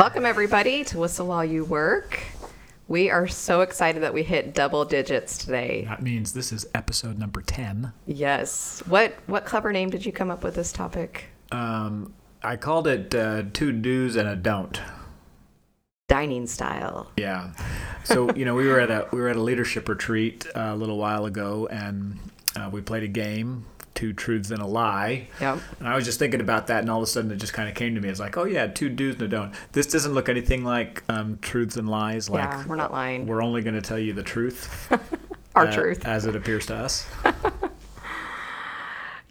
[0.00, 2.20] Welcome, everybody, to Whistle While You Work.
[2.88, 5.84] We are so excited that we hit double digits today.
[5.86, 7.92] That means this is episode number 10.
[8.06, 8.82] Yes.
[8.86, 11.26] What what clever name did you come up with this topic?
[11.52, 14.80] Um, I called it uh, Two Do's and a Don't.
[16.08, 17.10] Dining style.
[17.18, 17.52] Yeah.
[18.04, 20.76] So, you know, we were at a we were at a leadership retreat uh, a
[20.76, 22.18] little while ago and
[22.56, 23.66] uh, we played a game,
[24.00, 25.28] Two Truths and a Lie.
[25.42, 25.58] Yep.
[25.78, 27.68] And I was just thinking about that, and all of a sudden it just kind
[27.68, 28.08] of came to me.
[28.08, 29.54] It's like, oh yeah, two do's and a don't.
[29.72, 32.30] This doesn't look anything like um, truths and lies.
[32.30, 33.26] Like yeah, we're not lying.
[33.26, 34.90] we're only going to tell you the truth,
[35.54, 36.06] Our uh, truth.
[36.06, 37.06] as it appears to us.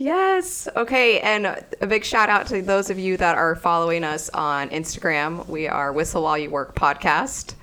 [0.01, 0.69] Yes.
[0.77, 1.19] Okay.
[1.19, 5.45] And a big shout out to those of you that are following us on Instagram.
[5.49, 7.55] We are Whistle While You Work podcast.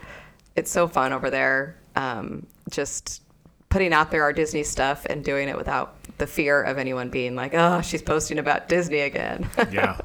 [0.55, 1.77] It's so fun over there.
[1.95, 3.23] Um, just
[3.71, 7.35] putting out there our Disney stuff and doing it without the fear of anyone being
[7.35, 9.49] like, oh, she's posting about Disney again.
[9.71, 9.99] Yeah,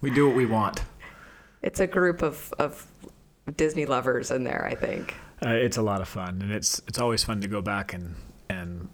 [0.00, 0.82] we do what we want.
[1.62, 2.86] it's a group of, of
[3.56, 5.14] Disney lovers in there, I think.
[5.44, 8.14] Uh, it's a lot of fun, and it's it's always fun to go back and
[8.48, 8.88] and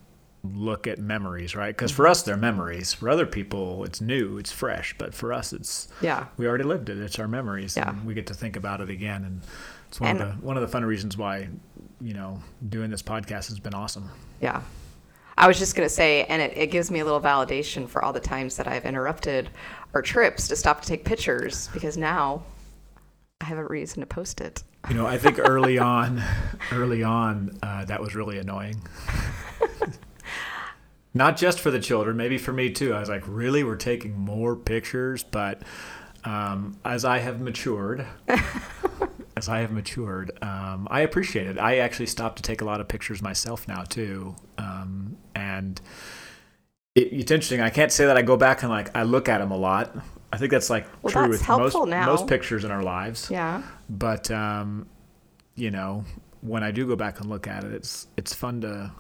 [0.53, 1.75] look at memories, right?
[1.75, 2.93] Because for us, they're memories.
[2.93, 4.95] For other people, it's new, it's fresh.
[4.99, 6.27] But for us, it's Yeah.
[6.37, 6.99] we already lived it.
[6.99, 7.89] It's our memories, Yeah.
[7.91, 9.25] and we get to think about it again.
[9.25, 9.41] And
[9.89, 11.49] it's one of the one of the fun reasons why
[12.01, 14.11] you know doing this podcast has been awesome.
[14.43, 14.61] Yeah.
[15.37, 18.05] I was just going to say, and it, it gives me a little validation for
[18.05, 19.51] all the times that I've interrupted
[19.93, 22.43] our trips to stop to take pictures because now
[23.41, 24.63] I have a reason to post it.
[24.89, 26.23] You know, I think early on,
[26.73, 28.81] early on, uh, that was really annoying.
[31.15, 32.93] Not just for the children, maybe for me too.
[32.93, 35.63] I was like, really, we're taking more pictures, but
[36.25, 38.05] um, as I have matured,
[39.37, 41.59] as I have matured, um, I appreciate it.
[41.59, 45.81] I actually stopped to take a lot of pictures myself now too, um, and
[46.95, 47.61] it, it's interesting.
[47.61, 49.97] I can't say that I go back and like I look at them a lot.
[50.33, 52.07] I think that's like Well, true that's with most now.
[52.07, 53.63] most pictures in our lives Yeah.
[53.89, 54.87] but um,
[55.55, 56.05] you know
[56.41, 58.91] when i do go back and look at it it's it's fun to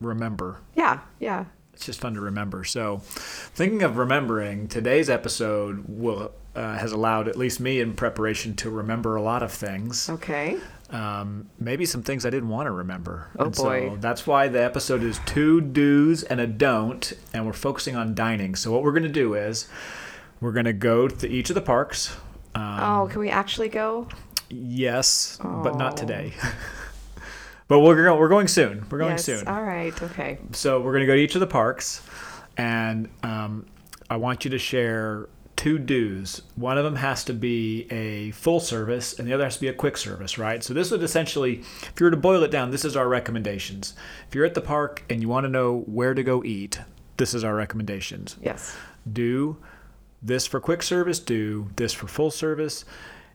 [0.00, 0.98] remember Yeah.
[1.20, 1.44] Yeah.
[1.72, 7.28] it's just fun to remember so thinking of remembering today's episode will uh, has allowed
[7.28, 10.58] at least me in preparation to remember a lot of things Okay.
[10.90, 13.88] um, maybe some things i didn't want to remember Oh, And boy.
[13.90, 18.14] so that's why the episode is two do's and a don't and we're focusing on
[18.14, 19.66] dining so what we're going to do is
[20.40, 22.16] we're going to go to each of the parks
[22.54, 24.08] um, Oh, can we actually go?
[24.50, 25.96] Yes, but not Oh.
[25.96, 26.34] today.
[27.68, 28.20] but we're going.
[28.20, 28.84] We're going soon.
[28.90, 29.24] We're going yes.
[29.24, 29.48] soon.
[29.48, 30.02] All right.
[30.02, 30.38] Okay.
[30.52, 32.02] So we're going to go to each of the parks,
[32.58, 33.64] and um,
[34.10, 36.42] I want you to share two do's.
[36.56, 39.68] One of them has to be a full service, and the other has to be
[39.68, 40.38] a quick service.
[40.38, 40.62] Right.
[40.62, 43.94] So this would essentially, if you were to boil it down, this is our recommendations.
[44.28, 46.80] If you're at the park and you want to know where to go eat,
[47.16, 48.74] this is our recommendations Yes.
[49.12, 49.56] do
[50.22, 52.84] this for quick service, do this for full service,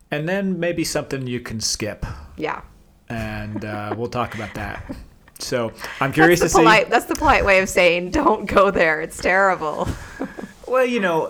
[0.09, 2.05] and then maybe something you can skip.
[2.37, 2.61] Yeah.
[3.09, 4.95] And uh, we'll talk about that.
[5.39, 6.83] So I'm curious to the see.
[6.89, 9.01] That's the polite way of saying don't go there.
[9.01, 9.87] It's terrible.
[10.67, 11.27] Well, you know,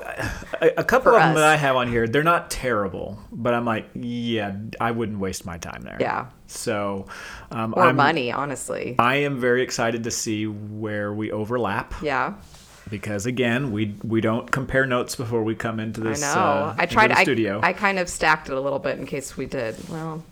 [0.62, 3.66] a, a couple of them that I have on here, they're not terrible, but I'm
[3.66, 5.98] like, yeah, I wouldn't waste my time there.
[6.00, 6.28] Yeah.
[6.48, 7.06] So,
[7.52, 8.96] um, Or I'm, money, honestly.
[8.98, 12.34] I am very excited to see where we overlap Yeah.
[12.90, 16.24] because again, we we don't compare notes before we come into this.
[16.24, 16.42] I know.
[16.42, 17.12] Uh, I tried.
[17.12, 17.60] I, studio.
[17.62, 19.76] I kind of stacked it a little bit in case we did.
[19.90, 20.24] Well,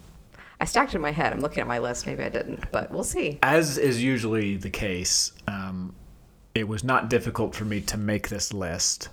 [0.59, 1.33] I stacked it in my head.
[1.33, 2.07] I'm looking at my list.
[2.07, 3.39] Maybe I didn't, but we'll see.
[3.43, 5.93] as is usually the case, um,
[6.55, 9.09] it was not difficult for me to make this list.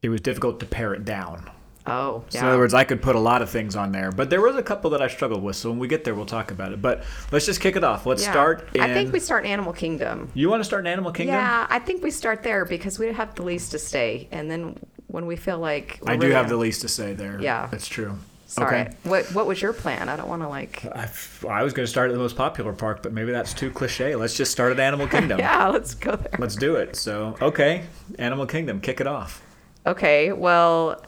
[0.00, 1.50] It was difficult to pare it down.
[1.84, 2.44] Oh, So yeah.
[2.44, 4.54] in other words, I could put a lot of things on there, but there was
[4.54, 5.56] a couple that I struggled with.
[5.56, 6.80] So when we get there, we'll talk about it.
[6.80, 7.02] But
[7.32, 8.06] let's just kick it off.
[8.06, 8.30] Let's Yeah.
[8.30, 8.68] start.
[8.74, 10.30] In, I think we start Animal Kingdom.
[10.34, 11.34] You want to start in Animal Kingdom?
[11.34, 14.78] Yeah, I think we start there because we have the least to stay, and then
[15.08, 17.40] when we feel like I we're do really- have the least to say there.
[17.40, 17.66] Yeah.
[17.68, 18.16] that's true.
[18.52, 18.80] Sorry.
[18.80, 18.94] Okay.
[19.04, 20.10] What What was your plan?
[20.10, 20.84] I don't want to like.
[20.84, 21.08] I,
[21.48, 24.14] I was going to start at the most popular park, but maybe that's too cliche.
[24.14, 25.38] Let's just start at Animal Kingdom.
[25.38, 26.36] Yeah, let's go there.
[26.38, 26.94] Let's do it.
[26.96, 27.84] So, okay,
[28.18, 29.42] Animal Kingdom, kick it off.
[29.86, 31.02] Okay, well,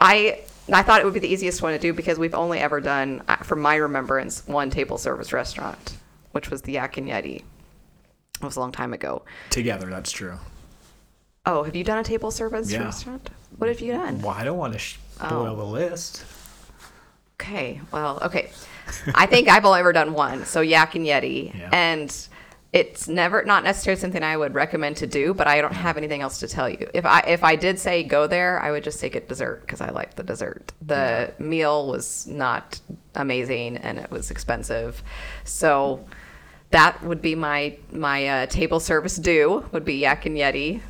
[0.00, 0.40] I
[0.72, 3.22] I thought it would be the easiest one to do because we've only ever done,
[3.28, 5.96] uh, from my remembrance, one table service restaurant,
[6.32, 7.36] which was the Yak and Yeti.
[7.36, 7.44] It
[8.42, 9.22] was a long time ago.
[9.50, 10.34] Together, that's true.
[11.46, 12.82] Oh, have you done a table service Yeah.
[12.82, 13.30] restaurant?
[13.56, 14.20] What have you done?
[14.20, 15.28] Well, I don't want to sh- Oh.
[15.28, 16.24] spoil the list.
[17.40, 18.50] Okay, well, okay.
[19.14, 21.68] I think I've only ever done one, so Yak and Yeti, Yeah.
[21.72, 22.28] and
[22.72, 26.22] it's never not necessarily something I would recommend to do, but I don't have anything
[26.22, 26.88] else to tell you.
[26.94, 29.80] If I if I did say go there, I would just say get dessert because
[29.80, 30.72] I like the dessert.
[30.82, 32.80] The meal was not
[33.14, 35.02] amazing and it was expensive,
[35.44, 36.04] so
[36.70, 40.80] that would be my my uh, table service due would be Yak and Yeti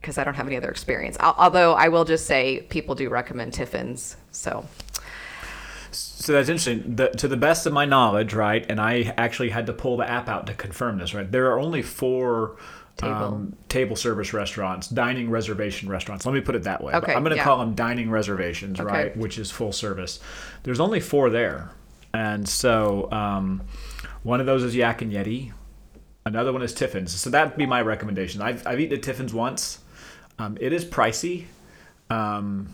[0.00, 1.16] because I don't have any other experience.
[1.20, 4.64] Al- although I will just say people do recommend Tiffin's, so.
[6.20, 6.96] So that's interesting.
[6.96, 10.08] The, to the best of my knowledge, right, and I actually had to pull the
[10.08, 11.30] app out to confirm this, right?
[11.30, 12.56] There are only four
[12.98, 13.14] Table.
[13.14, 16.26] um, table service restaurants, dining reservation restaurants.
[16.26, 16.92] Let me put it that way.
[16.92, 17.44] Okay, I'm going to yeah.
[17.44, 18.92] call them dining reservations, Okay.
[18.92, 20.20] right, which is full service.
[20.62, 21.70] There's only four there.
[22.12, 23.62] And so um,
[24.22, 25.52] one of those is Yak and Yeti.
[26.26, 27.18] Another one is Tiffin's.
[27.18, 28.42] So that'd be my recommendation.
[28.42, 29.78] I've, I've eaten at Tiffin's once.
[30.38, 31.46] Um, it is pricey.
[32.10, 32.68] Um,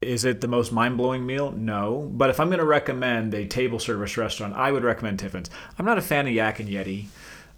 [0.00, 1.50] is it the most mind blowing meal?
[1.52, 2.08] No.
[2.12, 5.50] But if I'm going to recommend a table service restaurant, I would recommend Tiffin's.
[5.78, 7.06] I'm not a fan of Yak and Yeti.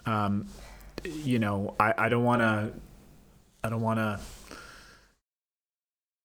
[0.07, 0.47] Um,
[1.05, 2.73] you know, I, I don't want to.
[3.63, 4.19] I don't want to.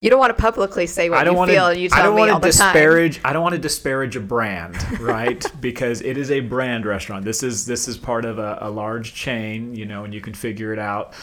[0.02, 2.16] You don't want to publicly say what I don't you want feel, you I don't
[2.16, 2.74] me want to the time.
[2.74, 3.20] disparage.
[3.26, 5.44] I don't want to disparage a brand, right?
[5.62, 7.26] because it is a brand restaurant.
[7.26, 10.34] This is this is part of a, a large chain, you know, and you can
[10.34, 11.14] figure it out.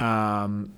[0.00, 0.72] Um,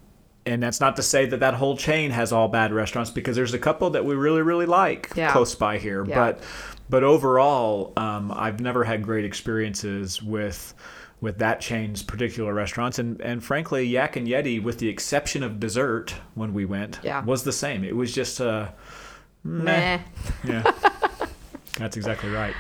[0.48, 3.54] and that's not to say that that whole chain has all bad restaurants, because there's
[3.54, 5.30] a couple that we really really like Yeah.
[5.32, 6.04] close by here.
[6.06, 6.14] Yeah.
[6.14, 6.42] But
[6.90, 10.74] but overall, um, I've never had great experiences with
[11.20, 15.58] with that chain's particular restaurants and and frankly yak and yeti with the exception of
[15.58, 17.24] dessert when we went Yeah.
[17.24, 18.68] was the same it was just uh
[19.42, 19.98] Meh.
[20.44, 20.62] yeah
[21.76, 22.54] that's exactly right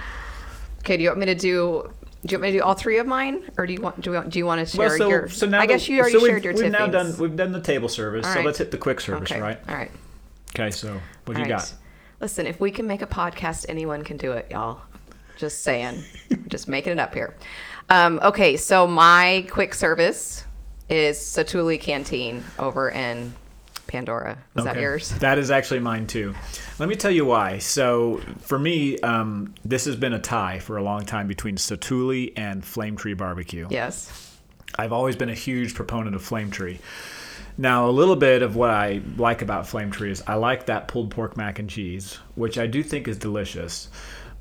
[0.80, 1.90] Okay, do you want me to do?
[2.26, 4.00] Do you want me to do all three of mine, or do you want?
[4.00, 4.30] Do you want?
[4.30, 5.28] Do you want to share well so, your?
[5.28, 7.60] so now I guess you already so shared your we've now done we've done the
[7.60, 9.40] table service All so let's hit the quick service okay.
[9.40, 9.90] right All right.
[10.50, 10.94] okay so
[11.26, 11.60] what do All you right.
[11.60, 11.74] got
[12.20, 14.80] Listen, if we can make a podcast, anyone can do it, y'all.
[15.36, 16.02] Just saying.
[16.48, 17.36] Just making it up here.
[17.90, 20.44] Um, okay, so my quick service
[20.88, 23.34] is Satu'li Canteen over in
[23.88, 24.38] Pandora.
[24.56, 25.10] Is that yours?
[25.18, 26.34] That is actually mine too.
[26.78, 27.58] Let me tell you why.
[27.58, 32.32] So for me, um, this has been a tie for a long time between Satu'li
[32.36, 33.66] and Flame Tree Barbecue.
[33.70, 34.36] Yes.
[34.78, 36.78] I've always been a huge proponent of Flame Tree.
[37.56, 40.86] Now, a little bit of what I like about Flame Tree is I like that
[40.86, 43.88] pulled pork mac and cheese, which I do think is delicious.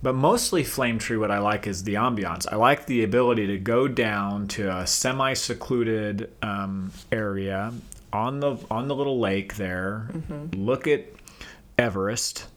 [0.04, 2.46] But mostly Flame Tree, what I like is the ambiance.
[2.52, 7.74] I like the ability to go down to a semi-secluded um, area
[8.13, 10.09] on the on the little lake there,
[10.54, 11.06] look at
[11.77, 12.48] Everest,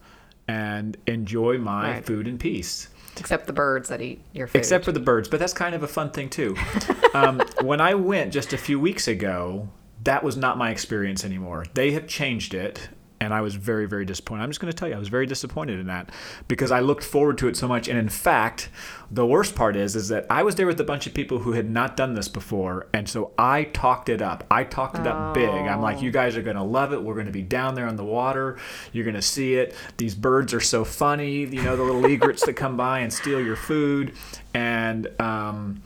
[0.47, 2.05] and enjoy my Right.
[2.05, 2.89] food in peace.
[3.17, 4.57] Except the birds that eat your food.
[4.59, 6.55] Except for the birds, but that's kind of a fun thing too.
[7.13, 9.67] um, when I went just a few weeks ago,
[10.05, 11.65] that was not my experience anymore.
[11.73, 12.89] They have changed it,
[13.21, 14.41] and I was very, very disappointed.
[14.41, 16.09] I'm just going to tell you, I was very disappointed in that
[16.47, 17.87] because I looked forward to it so much.
[17.87, 18.69] And in fact,
[19.11, 21.51] the worst part is, is that I was there with a bunch of people who
[21.51, 24.45] had not done this before, and so I talked it up.
[24.49, 25.49] I talked it up big.
[25.49, 27.03] I'm like, you guys are going to love it.
[27.03, 28.57] We're going to be down there on the water.
[28.91, 29.75] You're going to see it.
[29.97, 31.41] These birds are so funny.
[31.41, 34.13] You know, the little egrets that come by and steal your food,
[34.55, 35.83] and um,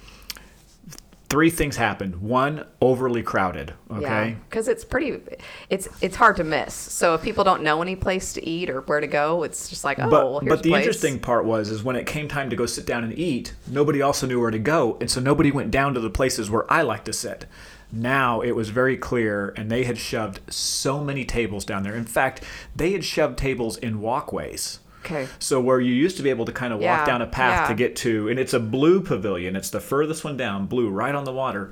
[1.36, 2.22] three things happened.
[2.22, 3.74] One, overly crowded.
[3.92, 4.38] Okay.
[4.50, 5.20] because it's pretty,
[5.70, 6.74] it's it's hard to miss.
[6.74, 9.84] So if people don't know any place to eat or where to go, it's just
[9.84, 12.56] like, oh, But well, but the interesting part was is when it came time to
[12.56, 15.72] go sit down and eat, nobody also knew where to go, and so nobody went
[15.72, 17.46] down to the places where I like to sit.
[17.92, 21.96] Now it was very clear, and they had shoved so many tables down there.
[21.96, 24.80] In fact, they had shoved tables in walkways.
[25.06, 25.28] Okay.
[25.40, 27.64] So where you used to be able to kind of walk Yeah, down a path
[27.64, 27.68] yeah.
[27.68, 29.56] to get to, and it's a blue pavilion.
[29.56, 31.72] It's the furthest one down, blue, right on the water.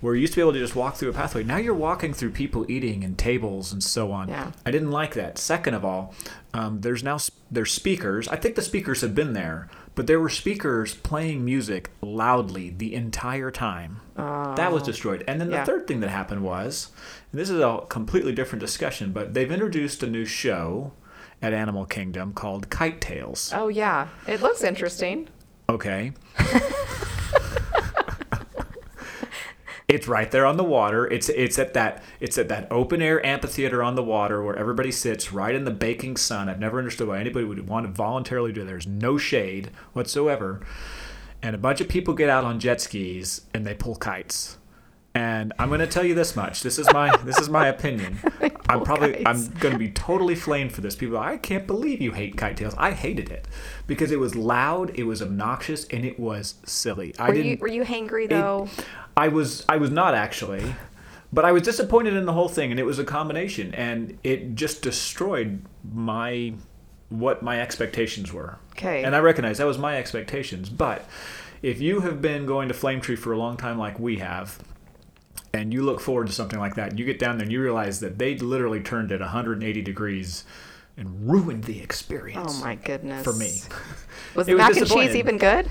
[0.00, 1.44] Where you used to be able to just walk through a pathway.
[1.44, 4.28] Now you're walking through people eating and tables and so on.
[4.28, 4.50] Yeah.
[4.66, 5.38] I didn't like that.
[5.38, 6.12] Second of all,
[6.52, 7.18] um, there's now
[7.52, 8.26] there's speakers.
[8.26, 12.94] I think the speakers have been there, but there were speakers playing music loudly the
[12.94, 14.00] entire time.
[14.16, 15.22] that was destroyed.
[15.28, 15.64] And then the Yeah.
[15.64, 16.90] third thing that happened was,
[17.30, 20.92] and this is a completely different discussion, but they've introduced a new show
[21.42, 23.52] at Animal Kingdom called Kite Tails.
[23.54, 25.28] Oh yeah, it looks interesting.
[25.68, 26.12] Okay.
[29.88, 31.06] it's right there on the water.
[31.06, 34.90] It's it's at that it's at that open air amphitheater on the water where everybody
[34.92, 36.48] sits right in the baking sun.
[36.48, 38.66] I've never understood why anybody would want to voluntarily do it.
[38.66, 40.60] There's no shade whatsoever.
[41.42, 44.58] And a bunch of people get out on jet skis and they pull kites.
[45.14, 46.62] And I'm going to tell you this much.
[46.62, 48.18] This is my this is my opinion.
[48.68, 49.24] I'm probably kites.
[49.26, 50.96] I'm going to be totally flamed for this.
[50.96, 52.74] People, I can't believe you hate kite tails.
[52.78, 53.46] I hated it
[53.86, 57.14] because it was loud, it was obnoxious, and it was silly.
[57.18, 57.50] I Were didn't.
[57.50, 58.68] you were you hangry though?
[59.16, 60.74] I was I was not actually,
[61.32, 64.54] but I was disappointed in the whole thing, and it was a combination, and it
[64.54, 66.54] just destroyed my
[67.10, 68.58] what my expectations were.
[68.72, 69.04] Okay.
[69.04, 71.04] And I recognize that was my expectations, but
[71.60, 74.58] if you have been going to Flame Tree for a long time, like we have.
[75.54, 77.60] And you look forward to something like that, and you get down there and you
[77.62, 80.44] realize that they literally turned it 180 degrees
[80.96, 82.58] and ruined the experience.
[82.58, 83.24] oh my goodness.
[83.24, 83.60] For me.
[84.34, 85.70] was the was mac and cheese even good?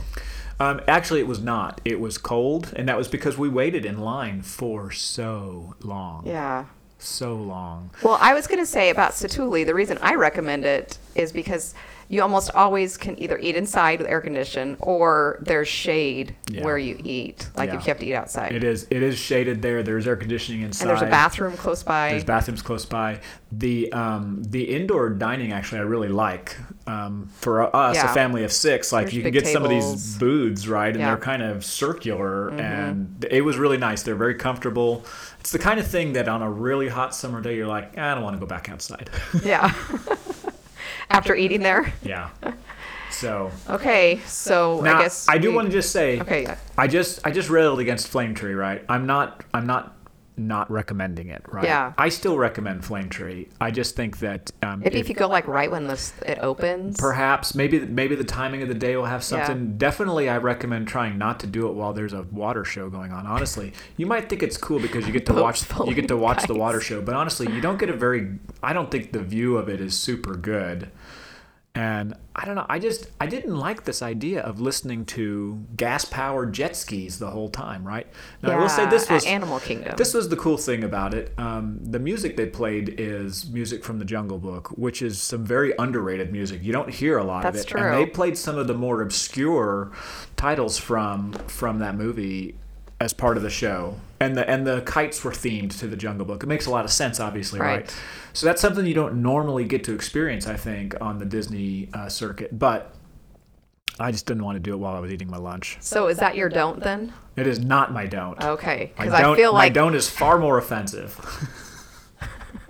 [0.59, 1.81] Um, actually, it was not.
[1.85, 6.23] It was cold, and that was because we waited in line for so long.
[6.27, 6.65] Yeah.
[6.99, 7.89] so long.
[8.03, 11.73] Well, I was going to say about Satu'li, the reason I recommend it is because
[12.11, 16.63] you almost always can either eat inside with air condition or there's shade Yeah.
[16.65, 17.77] where you eat, like Yeah.
[17.77, 18.51] if you have to eat outside.
[18.53, 19.81] It is it is shaded there.
[19.81, 20.83] There's air conditioning inside.
[20.83, 22.09] and there's a bathroom close by.
[22.11, 23.21] There's bathrooms close by.
[23.53, 26.57] The um, the indoor dining actually I really like.
[26.85, 28.11] Um, for us, Yeah.
[28.11, 30.97] a family of six, like There's you can get some of these booths right, and.
[30.97, 31.05] Mm-hmm.
[31.07, 34.03] they're kind of circular, and it was really nice.
[34.03, 35.05] They're very comfortable.
[35.39, 38.13] It's the kind of thing that on a really hot summer day you're like, I
[38.13, 39.09] don't want to go back outside.
[39.43, 39.73] yeah.
[41.11, 41.93] After eating there.
[42.03, 42.29] yeah.
[43.11, 46.55] So Okay, so now I guess I do we- want to just say, Okay, yeah.
[46.77, 48.83] I just I just railed against Flame Tree, right?
[48.87, 49.97] I'm not I'm not
[50.37, 51.65] not recommending it, right?
[51.65, 51.91] Yeah.
[51.97, 53.49] I still recommend Flame Tree.
[53.59, 56.39] I just think that um, Maybe if- if you go like right when this it
[56.41, 56.97] opens.
[56.97, 59.77] perhaps maybe maybe the timing of the day will have something.
[59.77, 63.27] Definitely, I recommend trying not to do it while there's a water show going on.
[63.27, 66.47] Honestly, you might think it's cool because you get to watch you get to watch
[66.47, 68.39] the water show, but honestly, you don't get a very.
[68.63, 70.89] I don't think the view of it is super good.
[71.73, 72.65] And I don't know.
[72.67, 77.29] I just I didn't like this idea of listening to gas powered jet skis the
[77.29, 77.87] whole time.
[77.87, 78.07] Right
[78.43, 79.95] now, I will say Yeah, this was Animal Kingdom.
[79.95, 81.33] This was the cool thing about it.
[81.37, 85.73] Um, the music they played is music from the Jungle Book, which is some very
[85.79, 86.61] underrated music.
[86.61, 87.67] You don't hear a lot That's of it.
[87.69, 87.81] true.
[87.81, 89.91] And they played some of the more obscure
[90.35, 92.55] titles from from that movie
[93.01, 93.95] as part of the show.
[94.19, 96.43] And the and the kites were themed to the Jungle Book.
[96.43, 97.81] It makes a lot of sense, obviously, right?
[97.81, 97.97] Right.
[98.33, 102.07] So that's something you don't normally get to experience, I think, on the Disney uh,
[102.07, 102.57] circuit.
[102.57, 102.93] But
[103.99, 105.77] I just didn't want to do it while I was eating my lunch.
[105.81, 107.13] so is that your don't then?
[107.35, 108.41] It is not my don't.
[108.41, 111.17] Okay, because I feel my don't is far more offensive.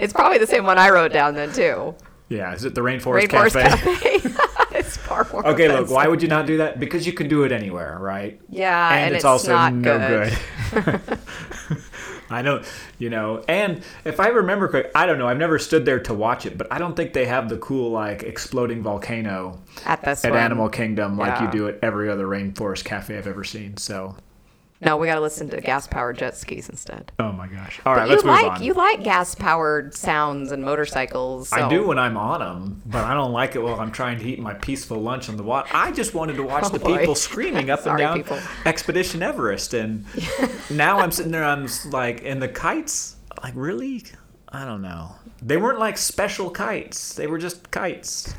[0.00, 1.94] it's probably the same one I wrote down then too.
[2.28, 4.18] Yeah, is it the Rainforest, Rainforest Cafe?
[4.18, 4.34] Cafe.
[5.22, 5.52] far more.
[5.52, 6.80] okay, look, why would you not do that?
[6.80, 8.40] Because you can do it anywhere, right?
[8.48, 10.38] Yeah, and, and it's, it's also not no good.
[10.72, 11.18] good.
[12.30, 12.62] I know,
[12.98, 16.14] you know, and if I remember correct, I don't know, I've never stood there to
[16.14, 20.24] watch it, but I don't think they have the cool like exploding volcano At at.
[20.24, 23.76] Animal Kingdom like you do at every other Rainforest Cafe I've ever seen.
[23.76, 24.16] So,
[24.84, 27.12] No, we got to listen to gas powered jet skis instead.
[27.18, 27.80] oh my gosh!
[27.86, 28.62] All right, let's move like on.
[28.62, 31.52] you like gas powered sounds and motorcycles.
[31.52, 34.24] I do when I'm on them, but I don't like it while I'm trying to
[34.24, 35.68] eat my peaceful lunch on the water.
[35.72, 36.98] I just wanted to watch Oh, the boy.
[36.98, 38.38] people screaming up and down people.
[38.66, 40.04] Expedition Everest, and
[40.70, 41.44] now I'm sitting there.
[41.44, 44.04] I'm like, and the kites, like, really?
[44.48, 45.16] I don't know.
[45.42, 47.14] They weren't like special kites.
[47.14, 48.34] They were just kites.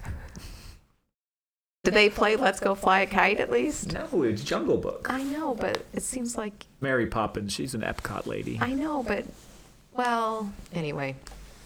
[1.86, 3.94] Did they play "Let's Go Fly a Kite" at least?
[3.94, 5.06] No, it's Jungle Book.
[5.08, 7.54] I know, but it seems like Mary Poppins.
[7.54, 8.58] She's an Epcot lady.
[8.60, 9.24] I know, but
[9.96, 11.15] well, anyway,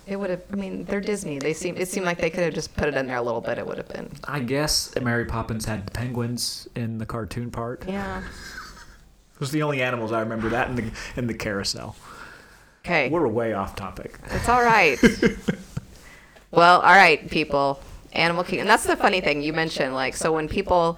[0.06, 0.42] it would have.
[0.52, 1.40] I mean, they're Disney.
[1.40, 1.78] They seem.
[1.78, 3.58] It seemed like they could have just put it in there a little bit.
[3.58, 4.12] It would have been.
[4.26, 7.86] I guess Mary Poppins had penguins in the cartoon part.
[7.88, 8.22] Yeah.
[9.40, 10.50] Those are the only animals I remember.
[10.50, 11.96] That in the in the carousel.
[12.84, 13.10] Okay.
[13.10, 14.20] We're way off topic.
[14.32, 14.98] It's all right.
[16.52, 17.80] well, all right, people.
[18.14, 18.62] Animal Kingdom.
[18.62, 19.94] And that's the funny thing you mentioned.
[19.94, 20.98] Like, so when people,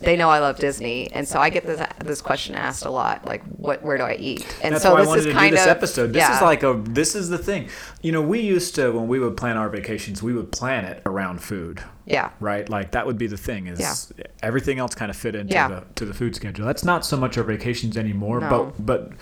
[0.00, 3.24] they know I love Disney, and so I get this this question asked a lot.
[3.24, 3.82] Like, what?
[3.82, 4.46] Where do I eat?
[4.62, 6.12] And That's so why I wanted is to do this of episode.
[6.12, 6.36] This yeah.
[6.36, 6.80] is like a.
[6.84, 7.68] This is the thing.
[8.02, 11.02] You know, we used to when we would plan our vacations, we would plan it
[11.06, 12.30] around food, yeah.
[12.40, 12.68] right?
[12.68, 13.66] Like that would be the thing.
[13.66, 14.24] Is Yeah.
[14.42, 15.68] everything else kind of fit into Yeah.
[15.68, 16.66] the to the food schedule?
[16.66, 18.48] That's not so much our vacations anymore, No.
[18.48, 19.12] but but.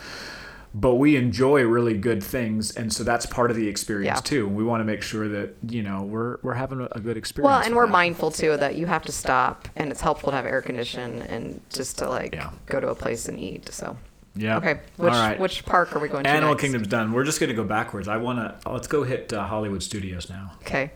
[0.75, 4.21] But we enjoy really good things, and so that's part of the experience Yeah.
[4.23, 4.49] too.
[4.49, 7.47] We want to make sure that you know we're we're having a, good experience.
[7.51, 7.93] Well, and we're that.
[7.93, 11.61] mindful too that you have to stop, and it's helpful to have air conditioning and
[11.69, 12.51] just to like Yeah.
[12.67, 13.69] go to a place and eat.
[13.71, 13.99] So
[14.35, 14.57] Yeah.
[14.57, 15.39] okay, which right.
[15.39, 16.31] which park are we going to?
[16.31, 16.63] Animal next?
[16.63, 17.13] Kingdom's done.
[17.13, 18.09] We're just gonna go backwards.
[18.09, 20.53] I wanna let's go hit uh, Hollywood Studios now.
[20.63, 20.93] Okay.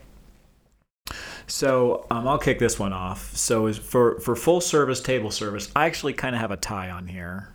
[1.47, 3.37] So um, I'll kick this one off.
[3.37, 6.91] So is for for full service table service, I actually kind of have a tie
[6.91, 7.51] on here.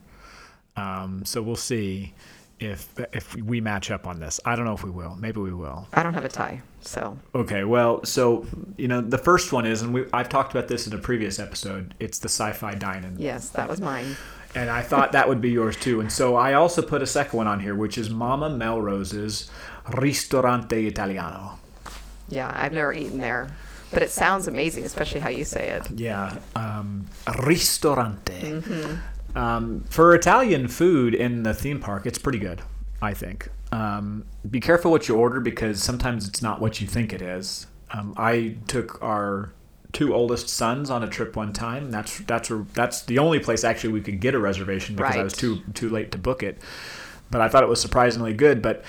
[0.77, 2.13] Um, so we'll see
[2.59, 4.39] if if we match up on this.
[4.45, 5.15] I don't know if we will.
[5.15, 5.87] Maybe we will.
[5.93, 7.63] I don't have a tie, so Okay.
[7.63, 8.45] Well, so
[8.77, 11.39] you know the first one is, and we I've talked about this in a previous
[11.39, 11.93] episode.
[11.99, 14.15] It's the Sci-Fi Dine-In, yes, that was mine.
[14.53, 16.01] and I thought that would be yours too.
[16.01, 19.49] And so I also put a second one on here, which is Mama Melrose's
[19.93, 21.57] Ristorante Italiano.
[22.29, 23.49] Yeah, I've never eaten there,
[23.91, 25.89] but it sounds amazing, especially how you say it.
[25.91, 27.07] Yeah, um,
[27.43, 28.61] ristorante.
[29.35, 32.61] Um, for Italian food in the theme park, it's pretty good,
[33.01, 33.49] I think.
[33.71, 37.67] Um, be careful what you order because sometimes it's not what you think it is.
[37.91, 39.53] Um, I took our
[39.93, 41.91] two oldest sons on a trip one time.
[41.91, 45.23] That's that's a, that's the only place actually we could get a reservation because I
[45.23, 46.59] was too too late to book it.
[47.29, 48.61] But I thought it was surprisingly good.
[48.61, 48.83] But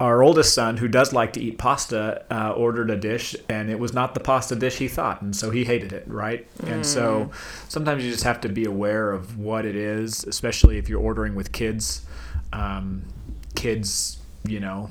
[0.00, 3.78] our oldest son, who does like to eat pasta, uh, ordered a dish, and it
[3.78, 6.46] was not the pasta dish he thought, and so he hated it, right?
[6.66, 7.30] And so
[7.68, 11.34] sometimes you just have to be aware of what it is, especially if you're ordering
[11.34, 12.02] with kids.
[12.52, 13.04] Um,
[13.54, 14.90] kids you know,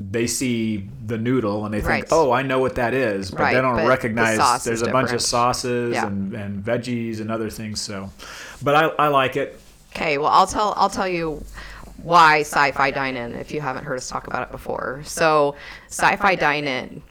[0.00, 2.06] they see the noodle and they think, Right.
[2.10, 4.90] "Oh, I know what that is," but Right, they don't but recognize sauce there's a
[4.90, 6.06] bunch of sauces Yeah.
[6.06, 7.80] and, and veggies and other things.
[7.80, 8.10] So,
[8.62, 9.60] but I, I like it.
[9.94, 11.42] Okay, well, I'll tell I'll tell you
[12.06, 15.02] why Sci-Fi Dine-In if you haven't heard us talk about it before.
[15.04, 15.56] So,
[15.88, 17.02] Sci-Fi Dine-In,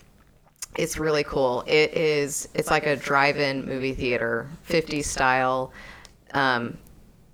[0.77, 1.63] it's really cool.
[1.67, 5.73] It is it's like a drive-in movie theater, 50s style.
[6.33, 6.77] Um,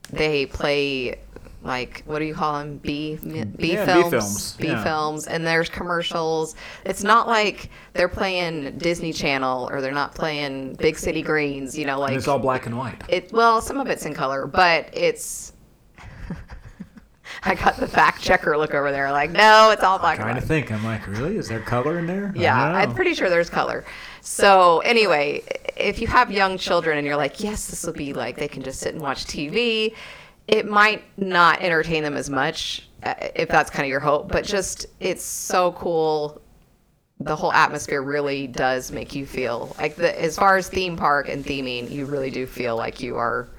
[0.09, 1.19] they play
[1.63, 2.77] like what do you call them?
[2.79, 4.83] B B Yeah, B films, films, B yeah.
[4.83, 6.55] films, and there's commercials.
[6.85, 11.77] It's not like they're playing Disney Channel or they're not playing Big City Greens.
[11.77, 13.03] You know, like And it's all black and white.
[13.07, 15.53] it well, some of it's in color, but it's.
[17.43, 20.39] I got the fact checker look over there, like, no, it's all black and Trying
[20.39, 20.71] to think.
[20.71, 21.37] I'm like, really?
[21.37, 22.33] Is there color in there?
[22.35, 23.85] Yeah, I'm pretty sure there's color.
[24.21, 25.43] So anyway,
[25.75, 28.63] if you have young children and you're like, yes, this will be like they can
[28.63, 29.95] just sit and watch TV,
[30.47, 34.31] it might not entertain them as much uh, if that's kind of your hope.
[34.31, 36.41] But just it's so cool.
[37.19, 41.29] The whole atmosphere really does make you feel like the as far as theme park
[41.29, 43.49] and theming, you really do feel like you are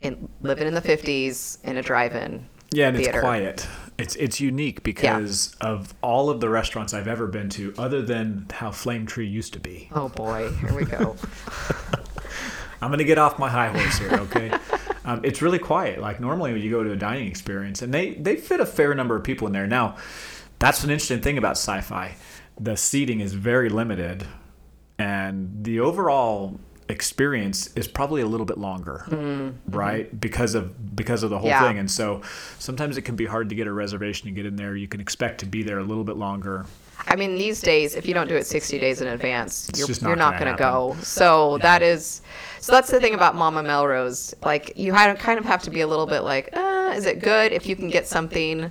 [0.00, 2.46] in living in the 50s in a drive-in.
[2.74, 3.18] Yeah, and theater.
[3.18, 3.68] it's quiet.
[3.96, 8.46] It's it's unique because of all of the restaurants I've ever been to, other than
[8.52, 9.88] how Flame Tree used to be.
[9.92, 11.16] Oh boy, here we go.
[12.82, 14.52] I'm gonna get off my high horse here, okay?
[15.04, 16.00] um, it's really quiet.
[16.00, 18.94] Like normally when you go to a dining experience, and they they fit a fair
[18.94, 19.68] number of people in there.
[19.68, 19.96] Now,
[20.58, 22.16] that's an interesting thing about sci-fi.
[22.60, 24.26] The seating is very limited,
[24.98, 29.04] and the overall experience is probably a little bit longer,
[29.68, 30.20] right?
[30.20, 31.66] Because of because of the whole Yeah.
[31.66, 31.78] thing.
[31.78, 32.22] And so
[32.58, 34.76] sometimes it can be hard to get a reservation to get in there.
[34.76, 36.66] You can expect to be there a little bit longer.
[37.06, 40.02] I mean, these days, if you don't do it 60 days in advance, you're, not
[40.02, 41.02] you're not gonna going to go.
[41.02, 42.22] So that is,
[42.60, 44.34] so that's the thing about Mama Melrose.
[44.42, 47.52] Like, you kind of have to be a little bit like, uh, is it good
[47.52, 48.70] if you can get something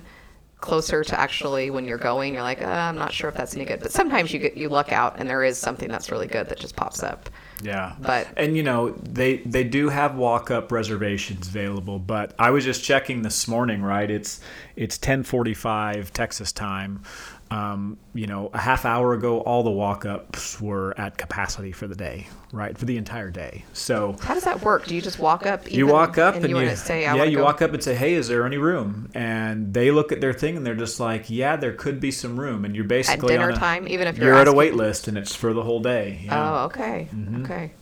[0.64, 2.32] closer to actually when you're going?
[2.32, 3.80] You're like, uh, I'm not sure if that's any good.
[3.80, 6.58] But sometimes you get you luck out and there is something that's really good that
[6.58, 7.28] just pops up.
[7.62, 7.92] Yeah.
[8.00, 12.82] But- and you know, they they do have walk-up reservations available, but I was just
[12.82, 14.10] checking this morning, right?
[14.10, 14.40] It's
[14.74, 17.02] it's 10:45 Texas time.
[17.50, 21.94] Um, you know, a half hour ago all the walk-ups were at capacity for the
[21.94, 22.76] day, right?
[22.76, 23.64] For the entire day.
[23.74, 24.86] So How does that work?
[24.86, 25.70] Do you just walk up?
[25.70, 27.44] you walk up and, you, you, to say, I yeah, you go?
[27.44, 30.56] walk up and say, "Hey, is there any room?" And they look at their thing
[30.56, 33.50] and they're just like, "Yeah, there could be some room." And you're basically at dinner
[33.52, 35.62] on a, time, even if you're, You're at a wait list and it's for the
[35.62, 36.20] whole day.
[36.22, 36.54] you know?
[36.62, 37.08] Oh, okay,
[37.42, 37.72] okay.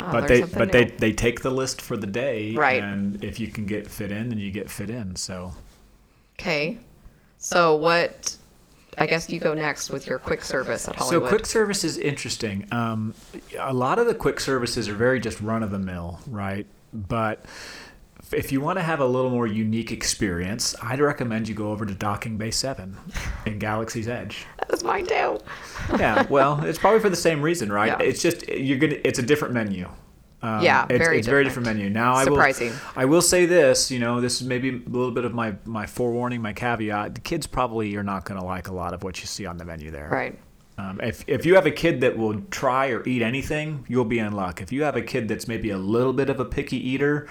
[0.00, 0.72] Oh, but they but new.
[0.72, 2.82] they they take the list for the day Right.
[2.82, 5.52] and if you can get fit in then you get fit in so
[6.38, 6.78] Okay.
[7.38, 8.36] So what?
[8.98, 11.28] I guess you go next with your quick service at Hollywood.
[11.28, 13.14] so quick service is interesting um,
[13.58, 17.44] a lot of the quick services are very just run of the mill right but
[18.32, 21.84] if you want to have a little more unique experience i'd recommend you go over
[21.84, 22.96] to docking bay 7
[23.46, 25.38] in galaxy's edge That was mine too.
[25.98, 28.06] yeah well it's probably for the same reason right Yeah.
[28.06, 29.88] it's just you're gonna it's a different menu
[30.44, 31.66] um, Yeah, it's, very it's a very different.
[31.66, 31.90] different menu.
[31.90, 32.68] Now, Surprising.
[32.68, 33.90] I will, I will say this.
[33.90, 37.14] You know, this is maybe a little bit of my my forewarning, my caveat.
[37.14, 39.56] The kids probably are not going to like a lot of what you see on
[39.56, 40.08] the menu there.
[40.10, 40.38] Right.
[40.76, 44.18] Um, if if you have a kid that will try or eat anything, you'll be
[44.18, 44.60] in luck.
[44.60, 47.28] If you have a kid that's maybe a little bit of a picky eater,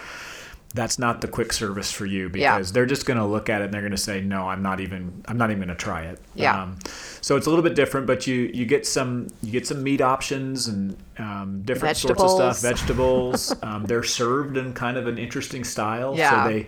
[0.73, 2.55] that's not the quick service for you Yeah.
[2.57, 4.63] because they're just going to look at it and they're going to say, "No, I'm
[4.63, 5.23] not even.
[5.27, 6.63] I'm not even going to try it." Yeah.
[6.63, 6.79] Um,
[7.21, 10.01] so it's a little bit different, but you you get some you get some meat
[10.01, 12.59] options and um, different sorts of stuff.
[12.61, 13.55] Vegetables.
[13.63, 16.15] um, they're served in kind of an interesting style.
[16.17, 16.43] Yeah.
[16.43, 16.67] So they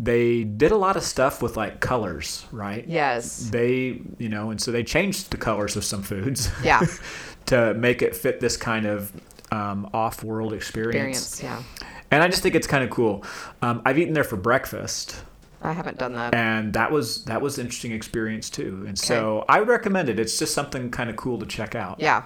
[0.00, 2.86] they did a lot of stuff with like colors, right?
[2.88, 3.50] Yes.
[3.50, 6.50] They you know, and so they changed the colors of some foods.
[6.62, 6.80] Yeah.
[7.46, 9.12] to make it fit this kind of
[9.52, 11.18] um, off-world experience.
[11.18, 11.42] Experience.
[11.82, 11.83] Yeah.
[12.14, 13.24] And I just think it's kind of cool.
[13.60, 15.22] Um, I've eaten there for breakfast,
[15.62, 16.34] I haven't done that.
[16.34, 18.84] and that was that was an interesting experience too.
[18.86, 20.18] And so I would recommend it.
[20.18, 21.98] It's just something kind of cool to check out.
[21.98, 22.24] Yeah.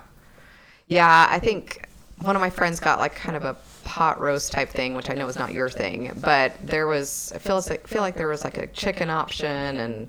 [0.89, 1.29] Yeah.
[1.31, 1.89] I think
[2.21, 5.15] one of my friends got like kind of a pot roast type thing, which I
[5.15, 8.43] know is not your thing, but there was, I feel like, feel like there was
[8.43, 10.09] like a chicken option and,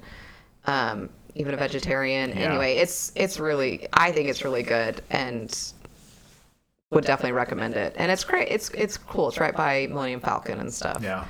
[0.65, 2.31] um, even a vegetarian.
[2.31, 2.49] Yeah.
[2.49, 5.55] Anyway, it's, it's really, I think it's really good and
[6.91, 7.93] would definitely recommend it.
[7.97, 8.47] And it's great.
[8.49, 9.29] It's, it's cool.
[9.29, 11.01] It's right by Millennium Falcon and stuff.
[11.03, 11.25] Yeah.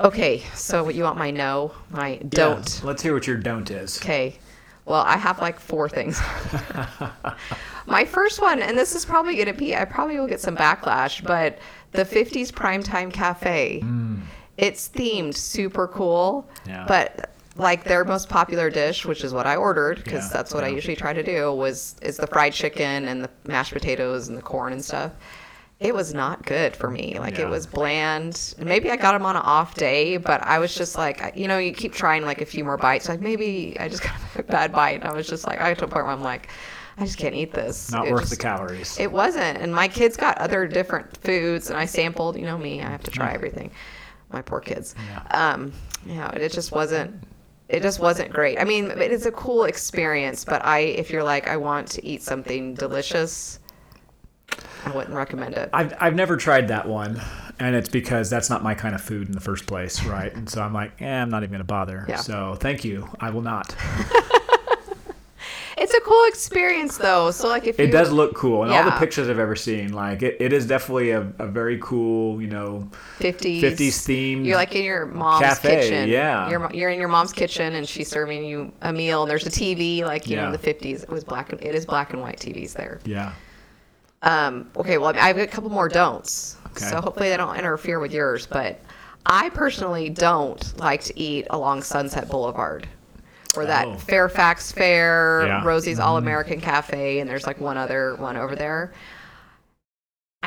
[0.00, 0.40] Okay.
[0.54, 2.78] So what you want my no, my don't.
[2.80, 2.86] Yeah.
[2.86, 3.98] Let's hear what your don't is.
[3.98, 4.38] Okay.
[4.86, 6.20] Well, I have like four things.
[7.86, 10.56] My first one, and this is probably going to be, I probably will get some
[10.56, 11.58] backlash, but
[11.92, 13.80] the 50s Primetime Cafe.
[13.82, 14.20] Mm.
[14.58, 16.84] It's themed super cool, Yeah.
[16.86, 20.64] but like their most popular dish, which is what I ordered because Yeah, that's what
[20.64, 24.36] I usually try to do, was is the fried chicken and the mashed potatoes and
[24.36, 25.12] the corn and stuff.
[25.80, 27.18] it was not good for me.
[27.18, 27.46] Like Yeah.
[27.46, 28.54] it was bland.
[28.58, 31.58] Maybe I got them on an off day, but I was just like, you know,
[31.58, 33.08] you keep trying like a few more bites.
[33.08, 35.00] Like maybe I just got a bad bite.
[35.00, 36.48] And I was just like, I got to a point where I'm like,
[36.96, 37.90] I just can't eat this.
[37.90, 38.98] Not It worth just- the calories.
[38.98, 39.58] It wasn't.
[39.58, 42.36] And my kids got other different foods, and I sampled.
[42.36, 43.70] You know me, I have to try everything.
[44.32, 44.94] My poor kids.
[45.10, 45.52] Yeah.
[45.54, 45.72] Um,
[46.06, 47.12] you know, it just wasn't.
[47.74, 48.60] It just wasn't great.
[48.60, 52.06] I mean, it is a cool experience, but I, if you're like, I want to
[52.06, 53.58] eat something delicious,
[54.84, 55.70] I wouldn't recommend it.
[55.72, 57.20] I've, I've never tried that one,
[57.58, 60.32] and it's because that's not my kind of food in the first place, right?
[60.32, 62.06] And so I'm like, eh, I'm not even going to bother.
[62.08, 62.18] Yeah.
[62.18, 63.08] So thank you.
[63.18, 63.74] I will not.
[65.76, 67.30] It's a cool experience, though.
[67.32, 70.22] So, like, if It does look cool, and all the pictures I've ever seen, like
[70.22, 74.74] it, it is definitely a, a very cool, you know, 50s, 50s themed You're like
[74.74, 76.08] in your mom's cafe, kitchen.
[76.08, 76.48] yeah.
[76.48, 79.50] You're, you're in your mom's kitchen and she's serving you a meal and there's a
[79.50, 80.46] TV like you know Yeah.
[80.46, 81.02] in the 50s.
[81.02, 83.00] It was black and it is black and white TVs there.
[83.04, 83.32] yeah.
[84.22, 86.56] Um, okay, well I've got a couple more don'ts.
[86.68, 86.86] Okay.
[86.86, 88.80] So hopefully they don't interfere with yours, but
[89.26, 92.88] I personally don't like to eat along Sunset Boulevard.
[93.56, 93.94] Or that Oh.
[93.96, 95.58] Fairfax Fare, Yeah.
[95.58, 95.66] Mm-hmm.
[95.66, 98.92] Rosie's All American Cafe, and there's like one other one over there.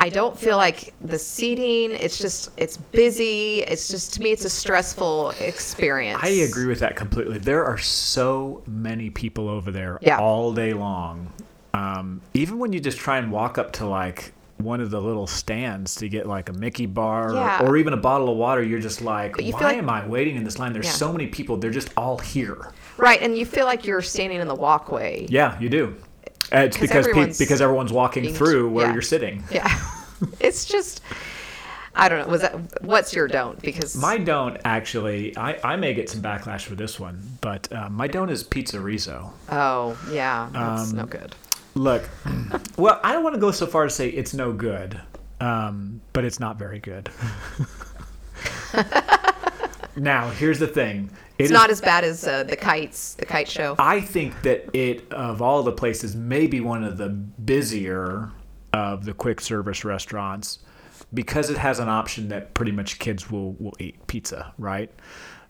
[0.00, 3.62] I don't feel like the seating, it's just, it's busy.
[3.62, 6.20] It's just, to me, it's a stressful experience.
[6.22, 7.38] I agree with that completely.
[7.38, 10.18] There are so many people over there Yeah.
[10.20, 11.32] all day long.
[11.74, 15.26] Um, even when you just try and walk up to like one of the little
[15.26, 17.62] stands to get like a Mickey bar Yeah.
[17.62, 20.06] or, or even a bottle of water, you're just like, you why like- am I
[20.06, 20.72] waiting in this line?
[20.72, 20.92] There's Yeah.
[20.92, 21.56] so many people.
[21.56, 22.70] They're just all here.
[22.98, 25.26] Right, and you feel like you're standing in the walkway.
[25.30, 25.96] Yeah, you do.
[26.52, 28.92] Uh, It's 'Cause because pe- everyone's because everyone's walking through where yeah.
[28.92, 29.44] you're sitting.
[29.50, 29.68] Yeah.
[30.40, 31.00] it's just,
[31.94, 32.26] I don't know.
[32.32, 33.60] Was that, what's your don't?
[33.62, 37.88] Because My don't actually, I, I may get some backlash for this one, but uh,
[37.88, 39.32] my don't is pizza Rizzo.
[39.50, 40.48] Oh, yeah.
[40.52, 41.34] That's Um, no good.
[41.74, 42.02] Look,
[42.76, 45.00] well, I don't want to go so far to say it's no good,
[45.40, 47.08] um, but it's not very good.
[49.96, 51.10] now, here's the thing.
[51.38, 53.76] It It's is- not as bad as uh, the kites, the kite show.
[53.78, 58.30] I think that it, of all the places, may be one of the busier
[58.72, 60.58] of the quick service restaurants
[61.14, 64.90] because it has an option that pretty much kids will, will eat pizza, right?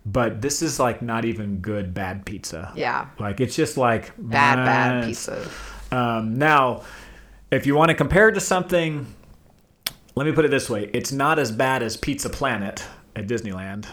[0.07, 2.73] But this is like not even good bad pizza.
[2.77, 3.09] Yeah.
[3.19, 5.49] Like it's just like Bad, bad pizza.
[5.91, 6.83] Um, now,
[7.51, 9.07] if you want to compare it to something,
[10.15, 12.85] let me put it this way: it's not as bad as Pizza Planet
[13.17, 13.87] at Disneyland.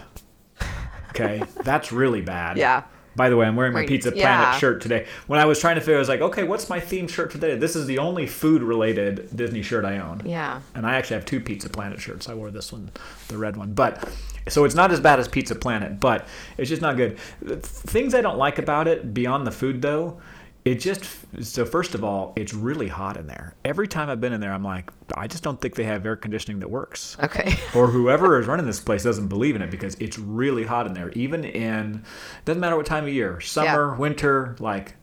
[1.20, 2.56] Okay, that's really bad.
[2.56, 2.84] Yeah.
[3.16, 4.58] By the way, I'm wearing my Pizza Planet yeah.
[4.58, 5.06] shirt today.
[5.26, 7.56] When I was trying to figure, I was like, okay, what's my theme shirt today?
[7.56, 10.20] This is the only food-related Disney shirt I own.
[10.26, 10.60] Yeah.
[10.74, 12.28] And I actually have two Pizza Planet shirts.
[12.28, 12.90] I wore this one,
[13.28, 13.72] the red one.
[13.72, 14.06] But
[14.48, 17.18] so it's not as bad as Pizza Planet, but it's just not good.
[17.18, 20.20] Things I don't like about it beyond the food though,
[20.66, 21.06] it just
[21.42, 23.54] so first of all, it's really hot in there.
[23.64, 26.16] Every time I've been in there, I'm like, I just don't think they have air
[26.16, 27.16] conditioning that works.
[27.22, 27.56] Okay.
[27.76, 30.92] Or whoever is running this place doesn't believe in it because it's really hot in
[30.92, 31.10] there.
[31.10, 32.02] Even in
[32.44, 34.96] doesn't matter what time of year, summer, winter, like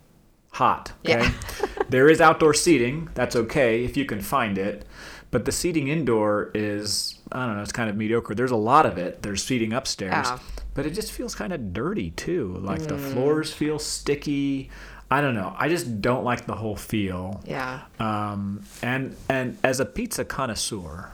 [0.52, 0.92] hot.
[1.06, 1.22] Okay.
[1.22, 1.32] Yeah.
[1.90, 3.10] there is outdoor seating.
[3.14, 4.86] That's okay if you can find it.
[5.32, 8.36] But the seating indoor is I don't know, it's kind of mediocre.
[8.36, 9.22] There's a lot of it.
[9.24, 10.28] There's seating upstairs.
[10.28, 10.40] Yeah.
[10.74, 12.58] But it just feels kind of dirty too.
[12.60, 13.14] Like the mm.
[13.14, 14.70] floors feel sticky.
[15.14, 15.54] I don't know.
[15.60, 17.40] I just don't like the whole feel.
[17.46, 17.82] Yeah.
[18.00, 21.12] Um, and and as a pizza connoisseur,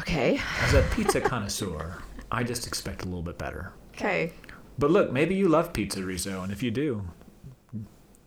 [0.00, 0.38] Okay.
[0.62, 1.96] as a pizza connoisseur,
[2.30, 3.72] I just expect a little bit better.
[3.94, 4.32] Okay.
[4.78, 7.02] But look, maybe you love pizza Rizzo, and if you do,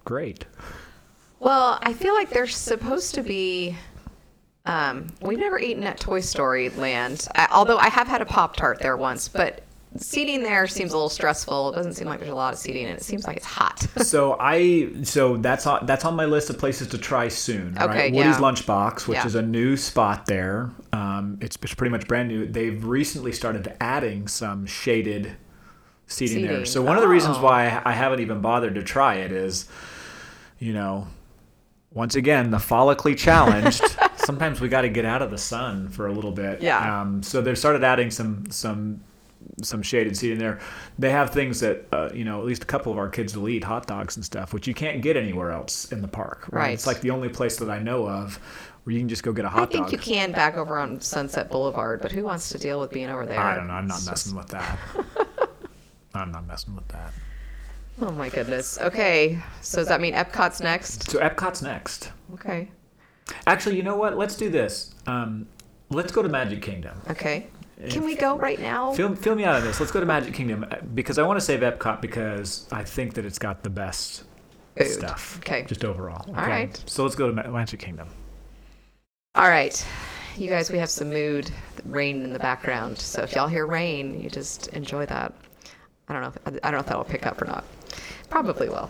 [0.06, 0.46] great.
[1.40, 3.76] Well, I feel like there's supposed to be.
[4.66, 8.56] Um, we've never eaten at Toy Story Land, I, although I have had a Pop
[8.56, 9.28] Tart there once.
[9.28, 9.62] But
[9.98, 11.72] seating there seems a little stressful.
[11.74, 13.80] It doesn't seem like there's a lot of seating, and it seems like it's hot.
[13.98, 17.78] so I so that's on that's on my list of places to try soon.
[17.78, 18.14] Okay, right?
[18.14, 18.40] Woody's yeah.
[18.40, 19.26] Lunchbox, which Yeah.
[19.26, 20.72] is a new spot there.
[20.92, 22.46] Um, it's, it's pretty much brand new.
[22.46, 25.36] They've recently started adding some shaded
[26.08, 26.66] seating, there.
[26.66, 27.44] So one of the reasons Oh.
[27.44, 29.68] why I haven't even bothered to try it is,
[30.60, 31.08] you know,
[31.92, 33.84] once again the follically challenged.
[34.18, 36.62] sometimes we got to get out of the sun for a little bit.
[36.62, 37.02] Yeah.
[37.02, 39.02] Um, so they've started adding some some
[39.62, 40.60] some shaded seating there.
[40.98, 43.50] They have things that uh, you know at least a couple of our kids will
[43.50, 46.48] eat hot dogs and stuff, which you can't get anywhere else in the park.
[46.52, 46.62] Right.
[46.62, 46.74] Right.
[46.74, 48.40] It's like the only place that I know of
[48.84, 49.70] where you can just go get a hot dog.
[49.70, 49.92] I think dog.
[49.94, 53.26] you can back over on Sunset Boulevard, but who wants to deal with being over
[53.26, 53.40] there?
[53.40, 53.74] I don't know.
[53.74, 54.78] I'm not It's messing with that.
[56.14, 57.12] I'm not messing with that.
[58.02, 58.80] oh my goodness.
[58.82, 61.10] Okay, so does that mean Epcot's next?
[61.10, 62.12] So Epcot's next.
[62.34, 62.70] Okay.
[63.48, 64.18] Actually, you know what?
[64.18, 64.94] Let's do this.
[65.08, 65.48] Um,
[65.90, 67.00] let's go to Magic Kingdom.
[67.10, 67.48] Okay.
[67.90, 68.94] Can we go right now?
[68.94, 69.80] Fill, fill me out on this.
[69.80, 73.14] Let's go to Magic Kingdom uh, because I want to save Epcot because I think
[73.16, 74.24] that it's got the best
[74.78, 74.88] Food.
[74.88, 75.38] stuff.
[75.40, 75.66] Okay.
[75.68, 76.26] Just overall.
[76.30, 76.82] All right.
[76.86, 78.08] So let's go to Magic Kingdom.
[79.36, 79.86] All right.
[80.38, 81.52] You guys, we have some mood
[81.86, 82.98] rain in the background.
[82.98, 85.34] So if y'all hear rain, you just enjoy that.
[86.08, 86.30] I don't know.
[86.30, 87.66] If, I don't know if that'll pick up or not.
[88.30, 88.90] Probably will.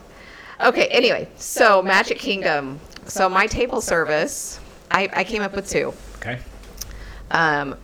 [0.60, 0.86] Okay.
[0.86, 2.80] Anyway, so Magic Kingdom.
[3.06, 5.92] So my table service, I, I came up with two.
[6.16, 6.38] Okay.
[7.30, 7.76] Um,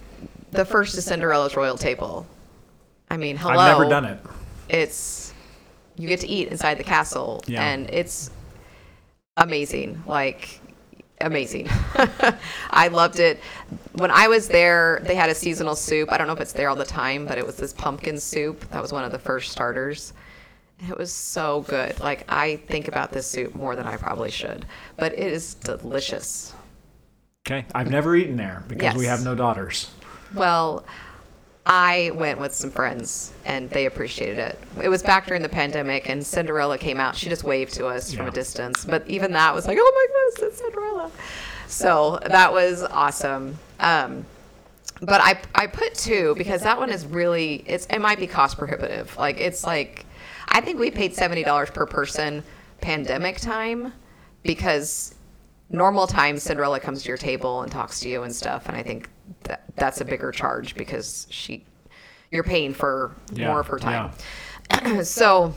[0.50, 2.26] the first is Cinderella's Royal Table.
[3.10, 3.58] I mean, hello.
[3.58, 4.20] I've never done it.
[4.68, 5.32] It's
[5.96, 7.62] you get to eat inside the castle, Yeah.
[7.64, 8.30] and it's
[9.36, 10.02] amazing.
[10.06, 10.60] Like
[11.20, 11.68] amazing.
[12.70, 13.40] I loved it.
[13.92, 16.10] When I was there, they had a seasonal soup.
[16.12, 18.60] I don't know if it's there all the time, but it was this pumpkin soup.
[18.70, 20.12] That was one of the first starters.
[20.88, 21.98] It was so good.
[22.00, 24.64] Like I think about this soup more than I probably should,
[24.96, 26.54] but it is delicious.
[27.46, 27.66] Okay.
[27.74, 29.90] I've never eaten there because we have no daughters.
[30.34, 30.84] Well,
[31.66, 34.58] I went with some friends and they appreciated it.
[34.82, 37.14] It was back during the pandemic and Cinderella came out.
[37.14, 40.06] She just waved to us from a distance, but even that was like, oh my
[40.14, 41.10] goodness, it's Cinderella.
[41.66, 43.58] So that was awesome.
[43.78, 44.24] Um,
[45.02, 48.58] but I I put two because that one is really it's it might be cost
[48.58, 49.16] prohibitive.
[49.16, 50.04] Like it's like
[50.48, 52.42] I think we paid seventy dollars per person
[52.80, 53.92] pandemic time
[54.42, 55.14] because
[55.70, 58.82] normal time Cinderella comes to your table and talks to you and stuff, and I
[58.82, 59.08] think
[59.44, 61.64] that that's a bigger charge because she
[62.30, 64.12] you're paying for Yeah, more of her time.
[65.04, 65.54] so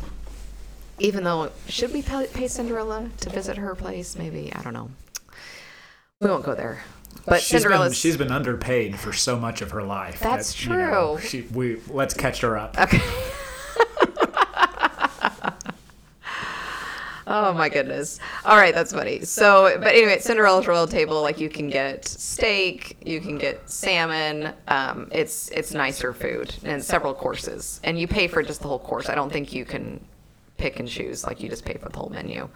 [1.00, 4.16] even though should we pay, pay Cinderella to visit her place?
[4.18, 4.90] Maybe I don't know.
[6.20, 6.84] We won't go there.
[7.26, 10.20] But she's been, she's been underpaid for so much of her life.
[10.20, 11.28] That's that, you know, true.
[11.28, 12.78] she, we let's catch her up.
[12.80, 13.02] Okay.
[17.34, 18.20] Oh my goodness.
[18.46, 19.22] All right, that's funny.
[19.26, 23.70] So, but anyway, at Cinderella's Royal Table, like you can get steak, you can get
[23.70, 24.54] salmon.
[24.68, 28.80] Um, it's it's nicer food and several courses, and you pay for just the whole
[28.80, 29.10] course.
[29.10, 30.00] I don't think you can
[30.58, 32.48] pick and choose like you just pay for the whole menu.